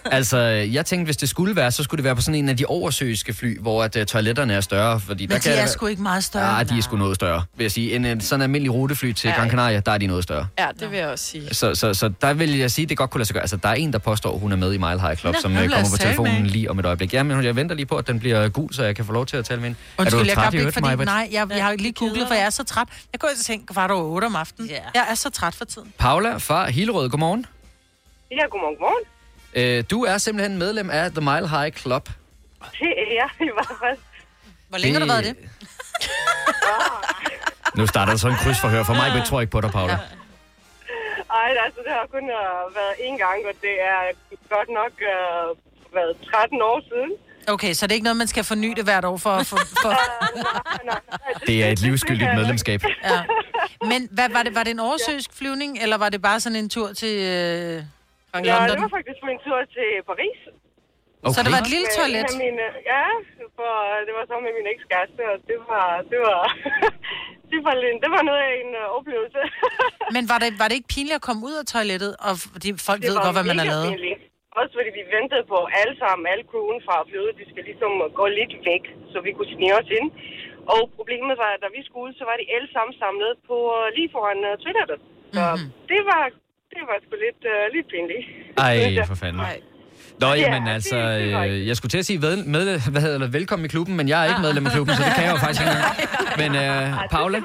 [0.04, 2.56] Altså, jeg tænkte, hvis det skulle være, så skulle det være på sådan en af
[2.56, 5.00] de oversøiske fly, hvor at, uh, toiletterne er større.
[5.00, 6.56] Fordi Men der de kan er det- sgu ikke meget større.
[6.56, 7.94] Ja, de er sgu noget større, vil jeg sige.
[7.96, 9.34] En, en sådan almindelig rutefly til Ja.
[9.34, 10.46] Gran Canaria, der er de noget større.
[10.58, 11.54] Ja, det vil jeg også sige.
[11.54, 13.42] Så, så, så der vil jeg sige, det godt kunne lade sig gøre.
[13.42, 15.52] Altså, der er en, der påstår, hun er med i Mile High Club, Nå, som
[15.52, 17.14] øh, kommer på med telefonen lige om et øjeblik.
[17.14, 19.36] Jamen, jeg venter lige på, at den bliver gul, så jeg kan få lov til
[19.36, 19.78] at tale med hende.
[19.98, 22.34] Undskyld, er du jeg træt i ikke, fordi, nej, jeg, jeg har lige googlet, for
[22.34, 22.88] jeg er så træt.
[23.12, 24.70] Jeg går i seng kvart over otte om aftenen.
[24.70, 24.76] Ja.
[24.94, 25.92] Jeg er så træt for tiden.
[25.98, 27.46] Paula fra Hillerød, godmorgen.
[28.36, 29.04] Ja, godmorgen, godmorgen.
[29.54, 32.08] Øh, du er simpelthen medlem af The Mile High Club.
[32.80, 33.98] Det er jeg i hvert fald.
[34.68, 35.36] Hvor længe har du været det?
[37.78, 38.82] Nu starter der så en krydsforhør.
[38.82, 39.98] For mig tror jeg ikke på dig, Paula.
[41.40, 44.00] Ej, altså, det har kun uh, været én gang, og det er
[44.48, 47.10] godt nok uh, været 13 år siden.
[47.48, 49.42] Okay, så det er ikke noget, man skal forny det hvert år for...
[49.50, 49.92] for, for...
[51.46, 52.82] Det er et livsskyldigt medlemskab.
[53.04, 53.22] ja.
[53.86, 56.68] Men hvad, var, det, var det en oversøisk flyvning, eller var det bare sådan en
[56.68, 57.14] tur til
[58.42, 58.74] øh, Ja, London?
[58.76, 60.40] det var faktisk på en tur til Paris.
[61.34, 62.26] Så det var et lille toilet?
[62.44, 63.06] Mine, ja,
[63.58, 63.72] for
[64.06, 66.40] det var så med min ekskæreste, og det var, det var,
[67.52, 67.74] det var,
[68.04, 69.40] det var noget af en uh, oplevelse.
[70.16, 72.12] Men var det, var det ikke pinligt at komme ud af toilettet?
[72.26, 73.86] Og fordi folk det ved godt, hvad man har lavet.
[73.92, 74.20] pinligt.
[74.58, 78.24] Også fordi vi ventede på alle sammen, alle crewen fra flyet, de skal ligesom gå
[78.38, 80.08] lidt væk, så vi kunne snige os ind.
[80.74, 83.86] Og problemet var, at da vi skulle, så var de alle sammen samlet på uh,
[83.96, 84.98] lige foran uh, toilettet.
[85.36, 85.68] Så mm-hmm.
[85.92, 86.22] det var,
[86.76, 88.24] det var sgu lidt, uh, lidt pinligt.
[88.58, 89.42] Ej, for fanden.
[90.20, 93.32] Nå, Ja, jamen altså, øh, jeg skulle til at sige ved, med, hvad hedder det,
[93.32, 95.36] velkommen i klubben, men jeg er ikke medlem af klubben, så det kan jeg jo
[95.36, 95.96] faktisk ikke engang.
[96.52, 97.38] Men øh, Paula,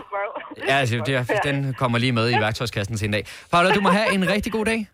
[0.68, 3.26] ja, altså, det den kommer lige med i værktøjskassen til en dag.
[3.52, 4.88] Paula, du må have en rigtig god dag.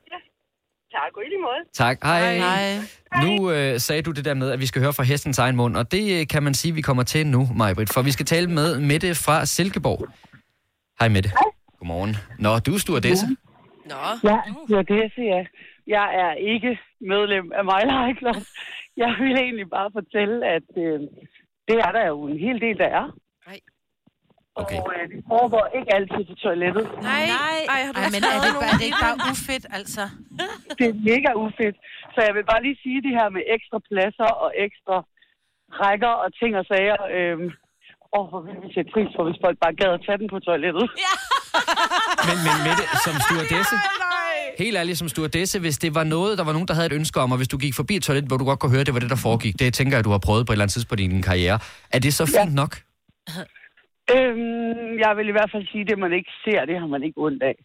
[0.92, 1.62] Tak, og i lige måde.
[1.74, 1.98] Tak.
[2.04, 2.38] Hej.
[2.38, 2.78] Hej.
[3.24, 5.78] Nu øh, sagde du det der med, at vi skal høre fra hestens egen mund,
[5.78, 8.48] og det øh, kan man sige, vi kommer til nu, Majbrit, for vi skal tale
[8.48, 10.08] med Mette fra Silkeborg.
[11.00, 11.32] Hej Mette.
[11.80, 12.18] Godmorgen.
[12.40, 13.26] Nå, du er stewardesse.
[13.92, 14.30] Nå.
[14.30, 15.46] Ja, det er det, jeg siger.
[15.88, 17.64] Jeg er ikke medlem af
[18.06, 18.36] High Club.
[18.98, 21.00] Jeg vil egentlig bare fortælle, at øh,
[21.68, 23.12] det er der jo en hel del, der er.
[24.62, 24.80] Okay.
[24.80, 26.86] Og øh, det foregår ikke altid på toilettet.
[27.12, 27.58] Nej, Nej.
[27.74, 30.04] Ej, har du Ej, men er det, er det ikke bare ufedt, altså?
[30.80, 31.78] Det er mega ufedt.
[32.14, 34.98] Så jeg vil bare lige sige det her med ekstra pladser og ekstra
[35.82, 37.00] rækker og ting og sager.
[37.16, 37.38] Øh,
[38.18, 40.40] og hvor vil vi sætte pris for, hvis folk bare gad at tage den på
[40.48, 40.86] toilettet.
[41.06, 41.14] Ja.
[42.28, 43.76] Men, men Mette, som stewardesse,
[44.64, 47.20] helt ærligt som stewardesse, hvis det var noget, der var nogen, der havde et ønske
[47.20, 49.00] om, og hvis du gik forbi et toilet, hvor du godt kunne høre, det var
[49.00, 51.08] det, der foregik, det tænker jeg, du har prøvet på et eller andet tidspunkt i
[51.08, 51.60] din karriere.
[51.96, 52.72] Er det så fint nok?
[54.16, 57.18] Øhm, jeg vil i hvert fald sige, det man ikke ser, det har man ikke
[57.18, 57.56] ondt af.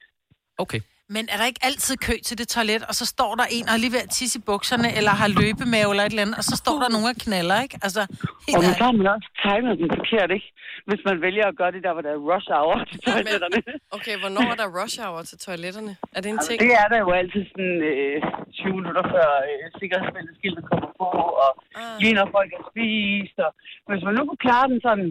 [0.59, 0.81] Okay.
[1.17, 3.75] Men er der ikke altid kø til det toilet, og så står der en og
[3.77, 6.45] er lige ved at tisse i bukserne, eller har løbemave eller et eller andet, og
[6.51, 7.77] så står der nogen og knaller, ikke?
[7.87, 8.03] Altså,
[8.49, 8.79] helt Og ærligt.
[8.81, 10.49] så har man også timet den forkert, ikke?
[10.89, 13.59] Hvis man vælger at gøre det der, hvor der er rush hour til toiletterne.
[13.97, 15.93] Okay, hvornår er der rush hour til toiletterne?
[16.17, 16.57] Er det en ting?
[16.67, 18.17] Det er der jo altid sådan øh,
[18.53, 21.09] 20 minutter før øh, sikkerhedsbælteskiltet kommer på,
[21.47, 21.51] og
[21.81, 21.97] Ah.
[22.03, 23.37] lige når folk er spist.
[23.47, 23.51] Og
[23.89, 25.09] hvis man nu kunne klare den sådan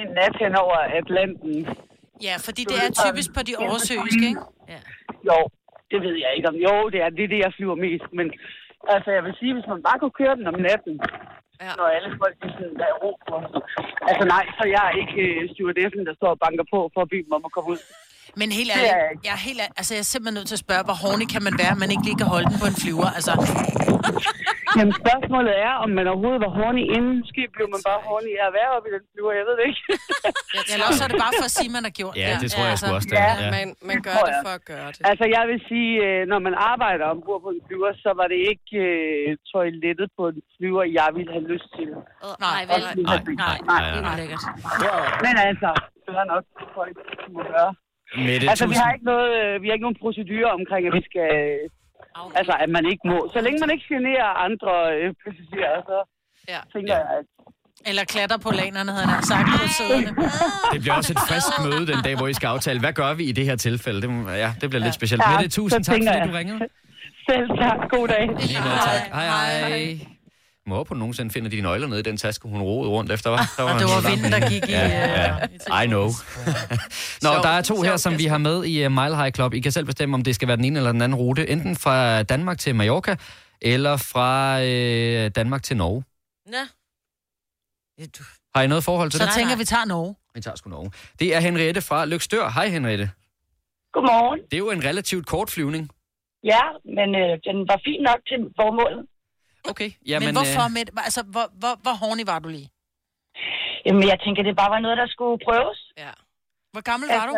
[0.00, 1.54] en nat hen over Atlanten.
[2.26, 4.42] Ja, fordi det er typisk på de oversøiske, ikke?
[4.72, 4.80] Ja.
[5.28, 5.38] Jo,
[5.90, 6.56] det ved jeg ikke om.
[6.66, 8.06] Jo, det er det, det jeg flyver mest.
[8.18, 8.26] Men
[8.94, 10.94] altså, jeg vil sige, hvis man bare kunne køre den om natten,
[11.64, 11.70] ja.
[11.78, 13.36] når alle folk er sådan, der er ro på.
[14.10, 17.10] Altså nej, så jeg er ikke øh, stewardessen, der står og banker på for at
[17.12, 17.80] bede dem om at komme ud.
[18.40, 20.58] Men helt Det ærligt, jeg jeg er, helt, ær- altså, jeg er simpelthen nødt til
[20.60, 22.66] at spørge, hvor horny kan man være, at man ikke lige kan holde den på
[22.72, 23.08] en flyver?
[23.18, 23.32] Altså,
[24.78, 27.14] Jamen spørgsmålet er, om man overhovedet var horny inden.
[27.22, 29.64] Måske blev man bare horny af at være oppe i den flyver, jeg ved det
[29.70, 29.82] ikke.
[30.72, 32.76] Eller også er det bare for at sige, man har gjort Ja, det tror jeg
[32.80, 33.32] sgu også, det Ja.
[33.44, 33.50] Ja.
[33.56, 35.00] Man, man gør det for at gøre det.
[35.10, 38.40] Altså jeg vil sige, øh, når man arbejder ombord på en flyver, så var det
[38.52, 41.88] ikke øh, toilettet på en flyver, jeg ville have lyst til.
[42.46, 42.74] Nej, vel?
[42.76, 44.42] Også Nej, lige- nej, nej, det er ulækkert.
[45.26, 45.70] Men altså,
[46.04, 46.44] det er nok
[46.78, 46.96] folk
[47.34, 47.70] må gøre.
[48.16, 50.92] Mette, altså, vi tusind- har ikke noget, øh, vi har ikke nogen procedurer omkring, at
[50.98, 51.28] vi skal...
[51.44, 51.70] øh,
[52.40, 53.18] Altså, at man ikke må.
[53.34, 55.96] Så længe man ikke generer andre øh, passagerer, så
[56.48, 56.58] ja.
[56.74, 57.24] tænker jeg, at...
[57.90, 60.10] Eller klatter på lanerne, havde han sagt på sæderne.
[60.72, 63.24] Det bliver også et frisk møde den dag, hvor I skal aftale, hvad gør vi
[63.24, 64.02] i det her tilfælde?
[64.02, 65.22] Det, må- ja, det bliver lidt specielt.
[65.26, 66.28] Ja, Mette, tusind tak, fordi jeg.
[66.28, 66.58] du ringede.
[67.30, 67.78] Selv tak.
[67.90, 68.24] God dag.
[68.26, 69.02] Lige måde, tak.
[69.18, 69.98] Hej, hej.
[70.68, 73.30] Må håbe, hun nogensinde finder de nøgler nede i den taske, hun roede rundt efter,
[73.30, 73.54] var.
[73.56, 75.34] Der Og det var vinden, der gik i, Ja, ja.
[75.42, 76.06] øh, I know.
[77.24, 79.54] Nå, der er to her, som vi har med i uh, Mile High Club.
[79.54, 81.48] I kan selv bestemme, om det skal være den ene eller den anden rute.
[81.48, 83.16] Enten fra Danmark til Mallorca,
[83.62, 86.04] eller fra øh, Danmark til Norge.
[86.52, 86.64] Ja.
[88.54, 89.32] Har I noget forhold til Så det?
[89.34, 90.14] tænker vi tager Norge.
[90.34, 90.90] Vi tager sgu Norge.
[91.20, 92.48] Det er Henriette fra Lykstør.
[92.48, 93.10] Hej, Henriette.
[93.92, 94.40] Godmorgen.
[94.50, 95.90] Det er jo en relativt kort flyvning.
[96.44, 96.64] Ja,
[96.96, 99.02] men øh, den var fin nok til formålet.
[99.72, 99.90] Okay.
[100.10, 102.68] Jamen, men hvorfor med, altså, hvor, hvor, hvor horny var du lige?
[103.86, 105.78] Jamen, jeg tænker, det bare var noget, der skulle prøves.
[106.04, 106.12] Ja.
[106.72, 107.32] Hvor gammel var du?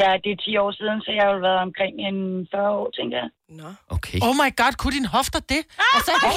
[0.00, 2.88] Ja, det er 10 år siden, så jeg har jo været omkring en 40 år,
[2.98, 3.28] tænker jeg.
[3.60, 3.68] Nå.
[3.96, 4.18] Okay.
[4.26, 5.62] Oh my god, kunne din hofter det?
[5.96, 6.30] Altså, ja.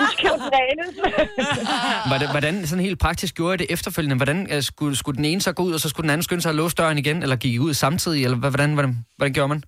[0.00, 0.32] Husk jo
[2.10, 4.16] Hvordan, hvordan sådan helt praktisk gjorde I det efterfølgende?
[4.16, 6.42] Hvordan øh, skulle, skulle den ene så gå ud, og så skulle den anden skynde
[6.42, 9.32] sig at låse døren igen, eller gik I ud samtidig, eller hvad- hvordan, hvordan, hvordan
[9.32, 9.62] gjorde man?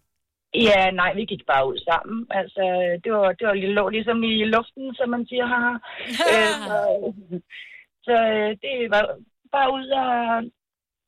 [0.55, 2.27] Ja, nej, vi gik bare ud sammen.
[2.31, 2.63] Altså,
[3.05, 5.47] det var, det var lå ligesom i luften, som man siger.
[5.53, 5.73] Haha.
[6.33, 6.79] øh, så,
[8.07, 9.05] så øh, det var
[9.57, 10.11] bare ud og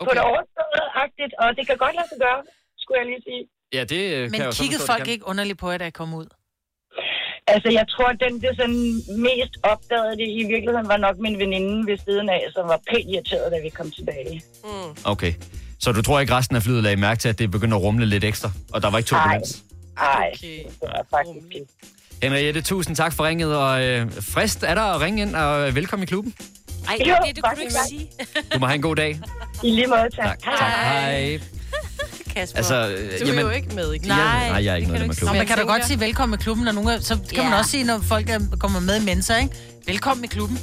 [0.00, 0.06] okay.
[0.06, 2.40] på det overstået-agtigt, og det kan godt lade sig gøre,
[2.82, 3.42] skulle jeg lige sige.
[3.76, 5.12] Ja, det øh, kan Men kiggede folk kan.
[5.14, 6.28] ikke underligt på jer, da jeg kom ud?
[7.54, 8.84] Altså, jeg tror, at den, det sådan
[9.28, 13.08] mest opdagede det i virkeligheden var nok min veninde ved siden af, som var pænt
[13.12, 14.42] irriteret, da vi kom tilbage.
[14.64, 14.90] Mm.
[15.12, 15.32] Okay.
[15.80, 18.06] Så du tror ikke, resten af flyet lagde mærke til, at det begyndte at rumle
[18.06, 19.62] lidt ekstra, og der var ikke turbulens?
[19.96, 20.58] Nej, okay.
[20.64, 21.66] det var faktisk ikke.
[22.22, 25.74] Henriette, tusind tak for ringet, og øh, frist er der at ringe ind, og øh,
[25.74, 26.34] velkommen i klubben.
[26.88, 28.08] Ej, Jo, det, det kunne du ikke sige.
[28.54, 29.20] Du må have en god dag.
[29.62, 30.24] I lige måde, tak.
[30.24, 30.72] Tak, tak.
[30.72, 31.40] Hej.
[32.34, 32.56] Kasper.
[32.56, 34.08] Altså, øh, Du er jamen- jo ikke med i klubben.
[34.08, 35.38] Nej, nej, jeg er ikke af Nå, klubben.
[35.38, 37.42] man kan da godt sige velkommen i klubben, og nogle, så kan Ja.
[37.50, 39.54] man også sige, når folk er, kommer med i mensa, ikke?
[39.86, 40.58] Velkommen i klubben.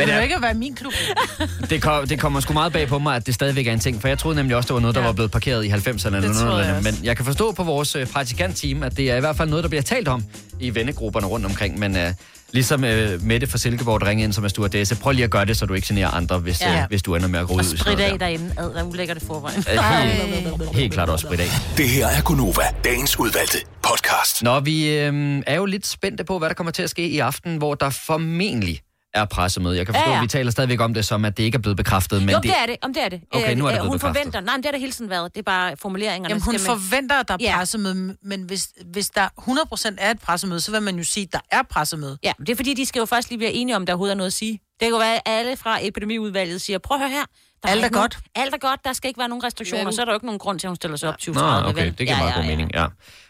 [0.00, 0.92] Det vil er- jo ikke være min klub.
[1.70, 4.00] Det, kom, det kommer sgu meget bag på mig, at det stadigvæk er en ting,
[4.00, 5.06] for jeg troede nemlig også, det var noget, der Ja.
[5.06, 6.66] var blevet parkeret i 90'erne eller Det noget.
[6.66, 9.48] jeg Men jeg kan forstå på vores øh, praktikant-team, at det er i hvert fald
[9.48, 10.24] noget, der bliver talt om
[10.60, 11.78] i vennegrupperne rundt omkring.
[11.78, 12.12] Men øh,
[12.52, 15.44] ligesom øh, Mette fra Silkeborg, der ringer ind som er stewardesse, prøv lige at gøre
[15.44, 16.80] det, så du ikke generer andre, hvis, Ja.
[16.82, 17.58] øh, hvis du ender med at gå ud.
[17.58, 18.54] Og sprit af derinde.
[18.58, 19.64] Ad, der ulækkert i forvejen.
[19.68, 21.48] Helt, helt klart også sprit af.
[21.76, 24.42] Det her er Gunova, dagens udvalgte podcast.
[24.42, 27.18] Nå, vi øh, er jo lidt spændte på, hvad der kommer til at ske i
[27.18, 28.80] aften, hvor der formentlig
[29.16, 29.76] er pressemøde.
[29.76, 31.56] Jeg kan forstå, Ja, ja, at vi taler stadigvæk om det, som at det ikke
[31.56, 32.20] er blevet bekræftet.
[32.22, 32.76] Men jo, det er det.
[32.82, 33.20] Om det er det.
[33.32, 34.00] Okay, nu er det Øh, blevet Hun bekræftet.
[34.22, 34.40] forventer.
[34.40, 35.34] Nej, men det har det hele tiden været.
[35.34, 36.28] Det er bare formuleringerne.
[36.28, 37.56] Jamen, hun man- forventer, at der er Ja.
[37.56, 41.32] pressemøde, men hvis, hvis der 100% er et pressemøde, så vil man jo sige, at
[41.32, 42.18] der er pressemøde.
[42.22, 44.16] Ja, det er fordi, de skal jo først lige være enige om, der overhovedet er
[44.16, 44.52] noget at sige.
[44.52, 47.24] Det kan jo være, at alle fra epidemiudvalget siger, prøv at høre her.
[47.62, 48.18] Der Alt er nogen- godt.
[48.34, 48.84] Alt er godt.
[48.84, 49.90] Der skal ikke være nogen restriktioner.
[49.90, 51.40] Så er der jo ikke nogen grund til, at hun stiller sig op 20 Nå,
[51.40, 52.86] okay, det giver meget god mening, ja.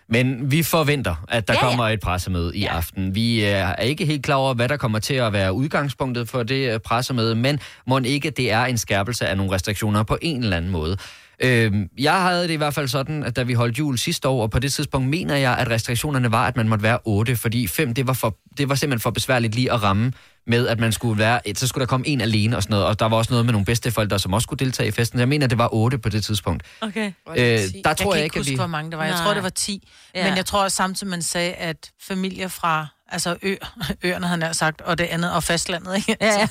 [0.08, 1.70] Men vi forventer, at der Ja, ja, ja.
[1.70, 2.76] kommer et pressemøde i ja.
[2.76, 3.14] aften.
[3.14, 6.42] Vi øh, er ikke helt klar over, hvad der kommer til at være udgangspunktet for
[6.42, 10.42] det øh, pressemøde, men må ikke det er en skærpelse af nogle restriktioner på en
[10.42, 10.96] eller anden måde.
[11.40, 14.42] Øhm, jeg havde det i hvert fald sådan, at da vi holdt jul sidste år,
[14.42, 17.66] og på det tidspunkt mener jeg, at restriktionerne var, at man måtte være 8, fordi
[17.66, 20.12] 5, det var, for, det var simpelthen for besværligt lige at ramme
[20.46, 23.00] med, at man skulle være, så skulle der komme en alene og sådan noget, og
[23.00, 25.18] der var også noget med nogle bedsteforældre, som også skulle deltage i festen.
[25.18, 26.62] Jeg mener, det var 8 på det tidspunkt.
[26.80, 27.12] Okay.
[27.28, 27.36] Øh,
[27.84, 28.56] der tror jeg, jeg kan ikke, huske, vi...
[28.56, 29.04] hvor mange der var.
[29.04, 29.24] Jeg Nej.
[29.24, 29.88] tror, det var 10.
[30.14, 30.20] Ja.
[30.20, 30.28] Ja.
[30.28, 33.54] Men jeg tror også samtidig, man sagde, at familier fra altså ø,
[34.02, 36.16] øerne, havde han sagt, og det andet, og fastlandet, ikke?
[36.20, 36.48] Ja, ja.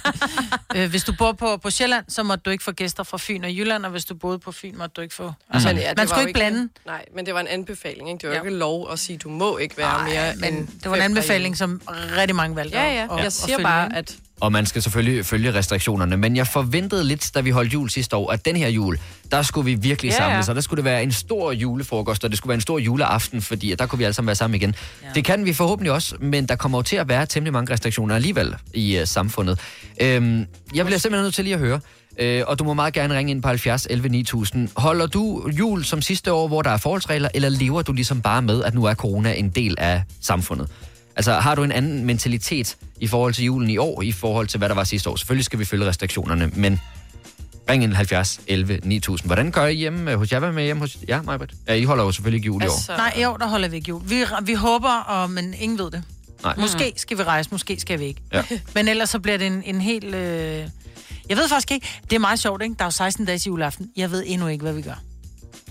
[0.84, 3.44] øh, hvis du bor på, på Sjælland, så måtte du ikke få gæster fra Fyn
[3.44, 5.34] og Jylland, og hvis du boede på Fyn, måtte du ikke få...
[5.50, 6.70] Altså, Men ja, man skulle ikke blande.
[6.86, 8.22] Nej, men det var en anbefaling, ikke?
[8.22, 8.42] Det var Ja.
[8.42, 11.02] ikke lov at sige, du må ikke være Nej, mere men end det var en
[11.02, 11.82] anbefaling, som
[12.18, 13.04] rigtig mange valgte Ja, at- ja.
[13.04, 16.18] at- Jeg at siger følge, bare, at Og man skal selvfølgelig følge restriktionerne.
[16.18, 19.00] Men jeg forventede lidt, da vi holdt jul sidste år, at den her jul,
[19.32, 20.32] der skulle vi virkelig Ja, ja, ja.
[20.32, 20.50] samles.
[20.50, 23.42] Og der skulle det være en stor julefrokost, og det skulle være en stor juleaften,
[23.42, 24.76] fordi der kunne vi alle sammen være sammen igen.
[25.04, 25.08] Ja.
[25.16, 28.16] Det kan vi forhåbentlig også, men der kommer jo til at være temmelig mange restriktioner
[28.16, 29.60] alligevel i uh, samfundet.
[30.02, 31.80] Øhm, jeg bliver simpelthen nødt til lige at høre,
[32.20, 34.70] øh, og du må meget gerne ringe ind på 70 11 9000.
[34.78, 38.42] Holder du jul som sidste år, hvor der er forholdsregler, eller lever du ligesom bare
[38.42, 40.68] med, at nu er corona en del af samfundet?
[41.16, 44.58] Altså, har du en anden mentalitet i forhold til julen i år, i forhold til,
[44.58, 45.16] hvad der var sidste år?
[45.16, 46.80] Selvfølgelig skal vi følge restriktionerne, men
[47.70, 49.30] Ring ind 70 11 9000.
[49.30, 50.40] Hvordan gør I hjemme hos jer?
[50.40, 51.54] Hvad med hjemme hos jer, Majbert?
[51.68, 52.72] Ja, I holder jo selvfølgelig ikke jul i år.
[52.72, 52.98] Altså...
[52.98, 54.02] Nej, i år, der holder vi ikke jul.
[54.10, 56.04] Vi, vi håber, og, men ingen ved det.
[56.44, 56.56] Nej.
[56.58, 58.22] Måske skal vi rejse, måske skal vi ikke.
[58.34, 58.44] Ja.
[58.76, 60.16] Men ellers så bliver det en, en helt...
[60.16, 60.68] Øh...
[61.30, 61.88] Jeg ved faktisk ikke.
[62.10, 62.76] Det er meget sjovt, ikke?
[62.78, 63.90] Der er jo 16 dage til juleaften.
[63.96, 65.02] Jeg ved endnu ikke, hvad vi gør.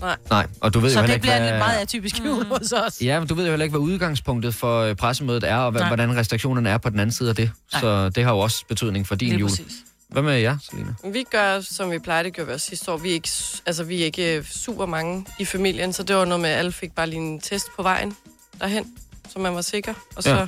[0.01, 0.17] Nej.
[0.29, 1.49] Nej, og du ved så jo heller det ikke, bliver hvad...
[1.51, 3.01] lidt meget atypisk jul hos os.
[3.01, 5.81] Ja, men du ved jo heller ikke, hvad udgangspunktet for øh, pressemødet er, og hvad,
[5.83, 7.51] hvordan restriktionerne er på den anden side af det.
[7.73, 7.81] Nej.
[7.81, 9.49] Så det har jo også betydning for din Lige jul.
[9.49, 9.73] præcis.
[10.09, 10.93] Hvad med jer, Selina?
[11.13, 12.97] Vi gør, som vi plejer, det gjorde vi også sidste år.
[12.97, 13.29] Vi er ikke,
[13.65, 16.57] altså, vi er ikke øh, super mange i familien, så det var noget med, at
[16.59, 18.15] alle fik bare lige en test på vejen
[18.59, 18.85] derhen,
[19.33, 19.93] så man var sikker.
[20.15, 20.47] Og så, Ja.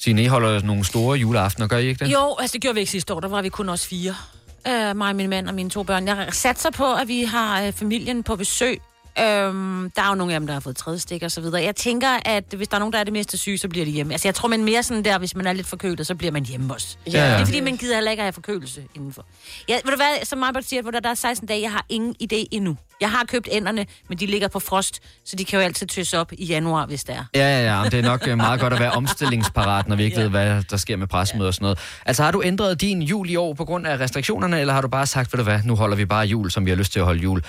[0.00, 2.12] Signe, I holder nogle store juleaftener, gør I ikke det?
[2.12, 3.20] Jo, altså det gjorde vi ikke sidste år.
[3.20, 4.14] Der var vi kun os fire
[4.68, 6.06] øh, mig, min mand og mine to børn.
[6.06, 8.80] Jeg satser på, at vi har øh, familien på besøg.
[9.20, 11.62] Øhm, der er jo nogle af dem, der har fået tredje stik og så videre.
[11.62, 13.90] Jeg tænker, at hvis der er nogen, der er det meste syge, så bliver de
[13.90, 14.14] hjemme.
[14.14, 16.44] Altså jeg tror, man mere sådan der, hvis man er lidt forkølet, så bliver man
[16.44, 16.96] hjemme også.
[17.06, 17.32] Ja, ja.
[17.32, 19.26] Det er fordi, man gider heller ikke at have forkølelse indenfor.
[19.68, 22.14] Ja, ved du hvad, som Marbert siger, hvor der, er 16 dage, jeg har ingen
[22.22, 22.76] idé endnu.
[23.00, 26.18] Jeg har købt enderne, men de ligger på frost, så de kan jo altid tøsse
[26.18, 27.24] op i januar, hvis det er.
[27.34, 27.88] Ja, ja, ja.
[27.88, 30.76] Det er nok øh, meget godt at være omstillingsparat, når vi ikke ved, hvad der
[30.76, 31.78] sker med pressemøder og sådan noget.
[32.06, 34.88] Altså, har du ændret din jul i år på grund af restriktionerne, eller har du
[34.88, 36.98] bare sagt, ved du hvad, nu holder vi bare jul, som vi har lyst til
[36.98, 37.42] at holde jul?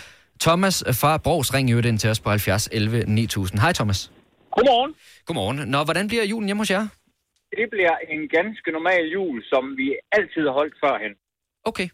[0.46, 3.60] Thomas fra Brogs, ring øvrigt ind til os på 70 11 9000.
[3.60, 4.00] Hej, Thomas.
[4.56, 4.92] Godmorgen.
[5.26, 5.58] Godmorgen.
[5.74, 6.84] Nå, hvordan bliver julen hjemme hos jer?
[7.60, 9.88] Det bliver en ganske normal jul, som vi
[10.18, 11.14] altid har holdt førhen.
[11.70, 11.88] Okay.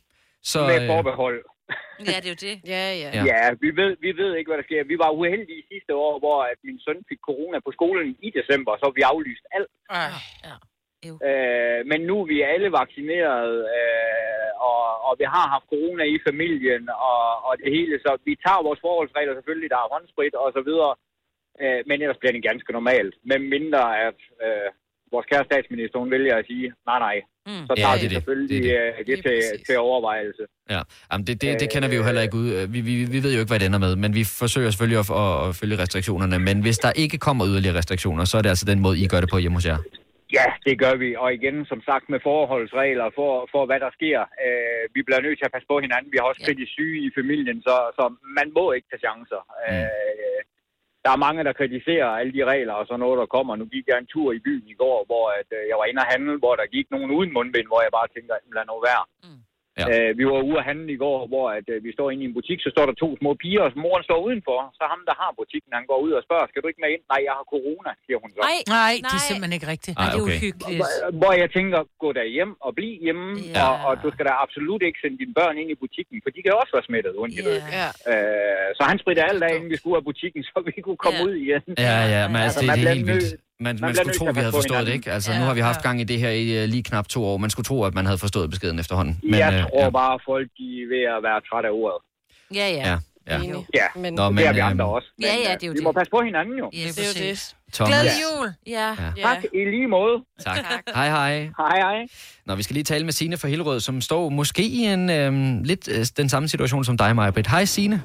[0.52, 1.39] Så, Med øh, forbehold.
[2.10, 2.56] Ja, det er jo det.
[2.74, 3.10] Ja, ja.
[3.18, 4.82] Ja, ja vi, ved, vi ved ikke, hvad der sker.
[4.93, 8.74] Vi var uheldige sidste år, hvor at min søn fik corona på skolen i december,
[8.82, 9.72] så vi aflyst alt.
[9.89, 10.12] Ej.
[10.48, 10.56] Ja.
[11.30, 16.18] Øh, men nu er vi alle vaccineret, øh, og, og vi har haft corona i
[16.28, 20.49] familien og, og det hele, så vi tager vores forholdsregler selvfølgelig, der er håndsprit og
[20.58, 20.93] så videre,
[21.62, 23.14] øh, men ellers bliver det ganske normalt.
[23.32, 24.70] Men mindre at øh,
[25.14, 27.18] vores kære statsminister, hun vælger at sige, nej nej,
[27.49, 27.64] mm.
[27.68, 28.18] så Ja, tager det er vi det.
[28.18, 30.43] selvfølgelig det, det, det til, til overvejelse.
[30.74, 30.82] Ja,
[31.12, 32.47] Jamen, det, det, det kender vi jo heller ikke ud.
[32.74, 35.10] Vi, vi, vi ved jo ikke, hvad det ender med, men vi forsøger selvfølgelig at,
[35.24, 36.38] at, at følge restriktionerne.
[36.39, 39.20] Men hvis der ikke kommer yderligere restriktioner, så er det altså den måde, I gør
[39.24, 39.78] det på hjemme hos jer.
[40.34, 41.16] Ja, det gør vi.
[41.16, 44.20] Og igen, som sagt, med forholdsregler for, for hvad der sker.
[44.46, 46.12] Øh, vi bliver nødt til at passe på hinanden.
[46.12, 48.04] Vi har også kritisk syge i familien, så, så
[48.40, 49.42] man må ikke tage chancer.
[49.48, 49.74] Mm.
[49.74, 50.42] Øh,
[51.04, 53.54] der er mange, der kritiserer alle de regler og sådan noget, der kommer.
[53.56, 56.04] Nu gik jeg en tur i byen i går, hvor at, øh, jeg var inde
[56.04, 59.04] og handle, hvor der gik nogen uden mundbind, hvor jeg bare tænker, lad nu være.
[59.26, 59.42] Mm.
[59.80, 59.86] Ja.
[59.94, 62.28] Øh, vi var ude at handle i går, hvor at, øh, vi står inde i
[62.30, 64.60] en butik, så står der to små piger, og moren står udenfor.
[64.80, 67.04] Så ham, der har butikken, han går ud og spørger, skal du ikke med ind?
[67.14, 68.40] Nej, jeg har corona, siger hun så.
[68.50, 69.94] Nej, nej, det er simpelthen ikke rigtigt.
[69.98, 70.38] Ej, det er okay.
[70.40, 70.80] uhyggeligt.
[70.82, 73.64] Hvor- Hvor jeg tænker, gå der hjem og bliv hjemme, Ja.
[73.68, 76.40] og, og du skal da absolut ikke sende dine børn ind i butikken, for de
[76.46, 77.58] kan også være smittet, uden de ved.
[77.80, 77.88] Ja.
[78.12, 81.02] Øh, så han spritter alt af, inden vi skulle ud af butikken, så vi kunne
[81.06, 81.62] komme ud igen.
[81.90, 83.30] Ja, ja, men altså, det, man det er helt vildt.
[83.60, 84.93] Man, man, man skulle tro, at vi havde forstået det, hinanden.
[84.93, 85.12] ikke?
[85.12, 85.82] Altså, Ja, nu har vi haft ja.
[85.88, 87.38] gang i det her i uh, lige knap to år.
[87.38, 89.20] Man skulle tro, at man havde forstået beskeden efterhånden.
[89.24, 89.89] Men, jeg øh, tror ja.
[89.89, 91.99] bare, at folk de er ved at være trætte af ordet.
[92.56, 92.97] Ja, ja.
[93.28, 93.58] Ja, ja.
[93.74, 95.08] Ja, men, Nå, det er vi men, andre øhm, også.
[95.22, 95.84] Ja, Men, ja, øh, det er jo Vi det.
[95.84, 96.72] må passe på hinanden jo.
[96.74, 97.53] Yes, det er jo det.
[97.74, 97.89] Thomas.
[97.91, 98.47] Glædelig jul.
[98.68, 98.89] Ja.
[99.18, 99.22] Ja.
[99.22, 100.16] Tak, i lige måde.
[100.45, 100.58] Tak.
[100.95, 101.32] Hej, hej.
[101.58, 102.08] Hej, hej.
[102.45, 105.64] Nå, vi skal lige tale med Sine fra Hillerød, som står måske i en øhm,
[105.64, 107.47] lidt øh, den samme situation som dig, Maja Britt.
[107.47, 108.03] Hej, Sine.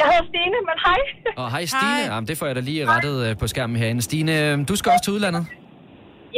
[0.00, 1.00] Jeg hedder Stine, men hej.
[1.40, 2.00] Og hej, Stine.
[2.12, 4.02] Jamen, det får jeg da lige rettet øh, på skærmen herinde.
[4.08, 5.42] Stine, øh, du skal også til udlandet.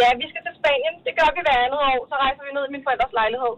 [0.01, 0.95] Ja, vi skal til Spanien.
[1.07, 1.99] Det gør vi hver andet år.
[2.11, 3.55] Så rejser vi ned i min forældres lejlighed.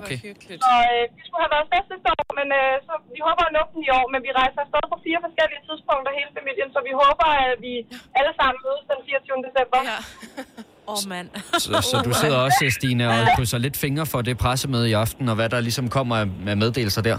[0.00, 0.18] Okay.
[0.66, 3.52] Så øh, vi skulle have været afsted sidste år, men øh, så, vi håber at
[3.56, 4.06] nå den i år.
[4.12, 6.68] Men vi rejser afsted på fire forskellige tidspunkter, hele familien.
[6.76, 7.72] Så vi håber, at vi
[8.18, 9.46] alle sammen mødes den 24.
[9.46, 9.78] december.
[9.90, 9.98] Ja.
[10.90, 11.28] Åh, oh, mand.
[11.64, 15.24] Så, så du sidder også, Stine, og krydser lidt fingre for det pressemøde i aften,
[15.30, 17.18] og hvad der ligesom kommer af- med meddelelser der.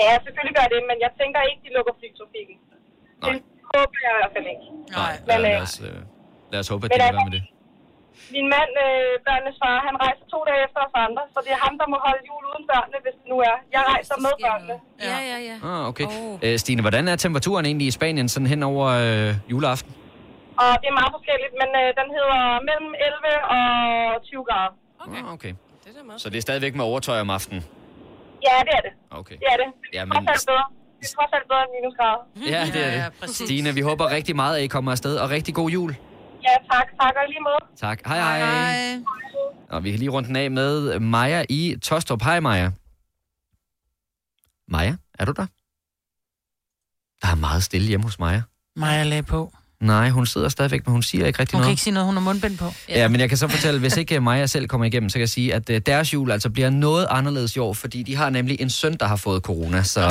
[0.00, 2.56] Ja, selvfølgelig gør det, men jeg tænker ikke, de lukker flytrafikken.
[3.26, 3.34] Det
[3.72, 4.66] håber jeg i hvert fald ikke.
[4.98, 5.98] Nej, Men, lad, øh, lad, os, øh,
[6.52, 7.44] lad os håbe, at det kan altså- være med det.
[8.36, 11.60] Min mand, øh, børnenes far, han rejser to dage efter os andre, så det er
[11.66, 13.56] ham, der må holde jul uden børnene, hvis det nu er.
[13.76, 14.74] Jeg rejser med børnene.
[15.10, 15.56] Ja, ja, ja.
[15.70, 16.06] Ah, okay.
[16.44, 19.92] Øh, Stine, hvordan er temperaturen egentlig i Spanien sådan hen over øh, juleaften?
[20.62, 23.62] Og det er meget forskelligt, men øh, den hedder mellem 11 og
[24.22, 24.72] 20 grader.
[25.04, 25.22] Okay.
[25.22, 25.52] Ah, okay.
[26.22, 27.62] Så det er stadigvæk med overtøj om aftenen?
[28.42, 28.92] Ja, det er det.
[29.10, 29.34] Okay.
[29.34, 29.68] Det er det.
[29.92, 30.66] Ja, Det er bedre.
[31.00, 32.22] Det er trods alt bedre end minusgrader.
[32.54, 33.30] Ja, det er det.
[33.30, 35.96] Stine, vi håber rigtig meget, at I kommer afsted, og rigtig god jul.
[36.42, 36.86] Ja, tak.
[37.00, 37.76] Tak og lige måde.
[37.76, 38.06] Tak.
[38.06, 38.38] Hej, hej.
[38.38, 39.02] hej.
[39.70, 42.22] Og vi kan lige runde den af med Maja i Tostrup.
[42.22, 42.70] Hej, Maja.
[44.68, 45.46] Maja, er du der?
[47.22, 48.42] Der er meget stille hjemme hos Maja.
[48.76, 49.52] Maja lagde på.
[49.80, 51.72] Nej, hun sidder stadigvæk, men hun siger ikke rigtig Hun kan noget.
[51.72, 52.64] ikke sige noget, hun har mundbind på.
[52.88, 55.28] Ja, men jeg kan så fortælle, hvis ikke Maja selv kommer igennem, så kan jeg
[55.28, 58.60] sige, at øh, deres jul altså bliver noget anderledes i år, fordi de har nemlig
[58.60, 59.82] en søn, der har fået corona.
[59.82, 60.04] Så øh,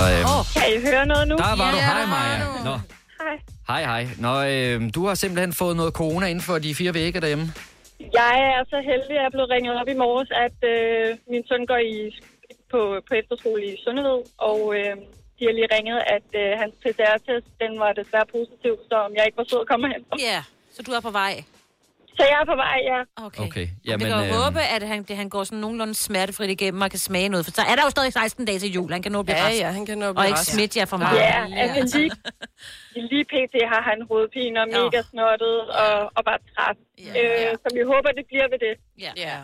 [0.63, 1.36] Kan I høre noget nu?
[1.36, 1.78] der var du.
[1.78, 2.38] Hej, Maja.
[2.66, 2.80] Nå,
[3.22, 3.38] Hej.
[3.68, 4.07] hej, hej.
[4.20, 7.53] Nå, øh, du har simpelthen fået noget corona inden for de fire vægge derhjemme.
[8.13, 11.43] Jeg er så heldig, at jeg er blevet ringet op i morges, at øh, min
[11.49, 11.93] søn går i
[12.72, 14.93] på, på efterskole i Sundeved, og øh,
[15.40, 19.24] de har lige ringet, at øh, hans PCR-test, den var desværre positiv, så om jeg
[19.28, 20.02] ikke var sød at komme hen.
[20.30, 20.40] Ja,
[20.76, 21.36] så du er på vej.
[22.20, 23.00] Så jeg er på vej, ja.
[23.28, 23.44] Okay.
[23.48, 26.50] Okay, Jamen, vi kan jo øh, håbe, at han, det, han går sådan nogenlunde smertefrit
[26.50, 27.46] igennem og kan smage noget.
[27.46, 28.92] For så er der jo stadig 16 dage til jul.
[28.92, 29.60] Han kan nå at blive Ja, rask.
[29.64, 30.52] ja, han kan nå at Og blive ikke rask.
[30.54, 31.18] smitte jer for meget.
[31.20, 32.12] Ja, altså lige,
[33.12, 33.56] lige pt.
[33.74, 36.78] har han hovedpine og mega snottet og, og bare træt.
[37.20, 38.74] Øh, så vi håber, det bliver ved det.
[39.06, 39.12] Ja.
[39.26, 39.36] ja.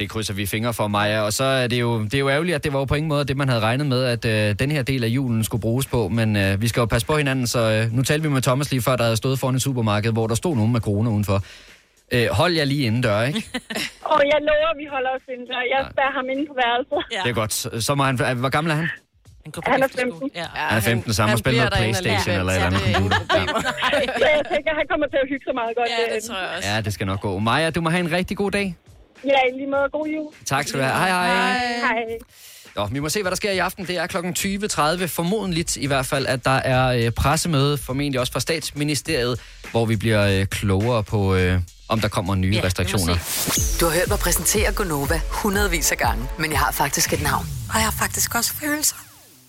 [0.00, 1.20] Det krydser vi fingre for, Maja.
[1.20, 3.08] Og så er det jo, det er jo ærgerligt, at det var jo på ingen
[3.08, 5.86] måde det, man havde regnet med, at øh, den her del af julen skulle bruges
[5.86, 6.08] på.
[6.08, 8.70] Men øh, vi skal jo passe på hinanden, så øh, nu talte vi med Thomas
[8.70, 11.42] lige før, der havde stået foran et supermarked, hvor der stod nogen med corona udenfor.
[12.12, 13.42] Øh, hold jer lige indendør, ikke?
[14.14, 15.46] Og jeg lover, vi holder os inden.
[15.74, 17.00] Jeg spærer ham inde på værelset.
[17.12, 17.20] Ja.
[17.24, 17.82] Det er godt.
[17.84, 18.14] Så- må han...
[18.30, 18.88] øh, Hvor gammel er han?
[19.66, 20.30] Han er 15.
[20.34, 20.44] Ja.
[20.54, 23.16] Han er 15, så han må spille noget Playstation eller et eller andet computer.
[24.22, 25.88] Så jeg tænker, han kommer til at hygge sig meget godt.
[26.10, 26.68] Ja, det tror jeg også.
[26.68, 27.38] Ja, det skal nok gå.
[27.38, 28.76] Maja, du må have en rigtig god dag.
[29.24, 29.88] Ja, i lige måde.
[29.92, 30.32] God jul.
[30.46, 30.96] Tak skal du have.
[30.96, 31.58] Hej, hej.
[31.80, 32.18] Hej.
[32.76, 33.86] Nå, vi må se, hvad der sker i aften.
[33.86, 34.16] Det er kl.
[34.16, 39.40] 20.30, formodentligt i hvert fald, at der er øh, pressemøde, formentlig også fra statsministeriet,
[39.70, 43.14] hvor vi bliver øh, klogere på, øh, om der kommer nye ja, restriktioner.
[43.80, 47.46] Du har hørt mig præsentere Gonova hundredvis af gange, men jeg har faktisk et navn.
[47.68, 48.96] Og jeg har faktisk også følelser.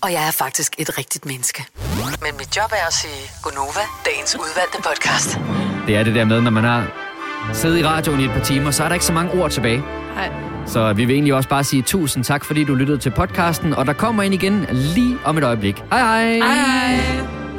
[0.02, 1.66] Og jeg er faktisk et rigtigt menneske.
[2.22, 5.40] Men mit job er at sige Gonova, dagens udvalgte podcast.
[5.88, 7.11] Det er det der med, når man har
[7.54, 9.84] siddet i radioen i et par timer, så er der ikke så mange ord tilbage.
[10.16, 10.30] Nej.
[10.66, 13.86] Så vi vil egentlig også bare sige tusind tak, fordi du lyttede til podcasten, og
[13.86, 15.84] der kommer ind igen lige om et øjeblik.
[15.92, 16.34] Hej hej!
[16.34, 17.51] Hej.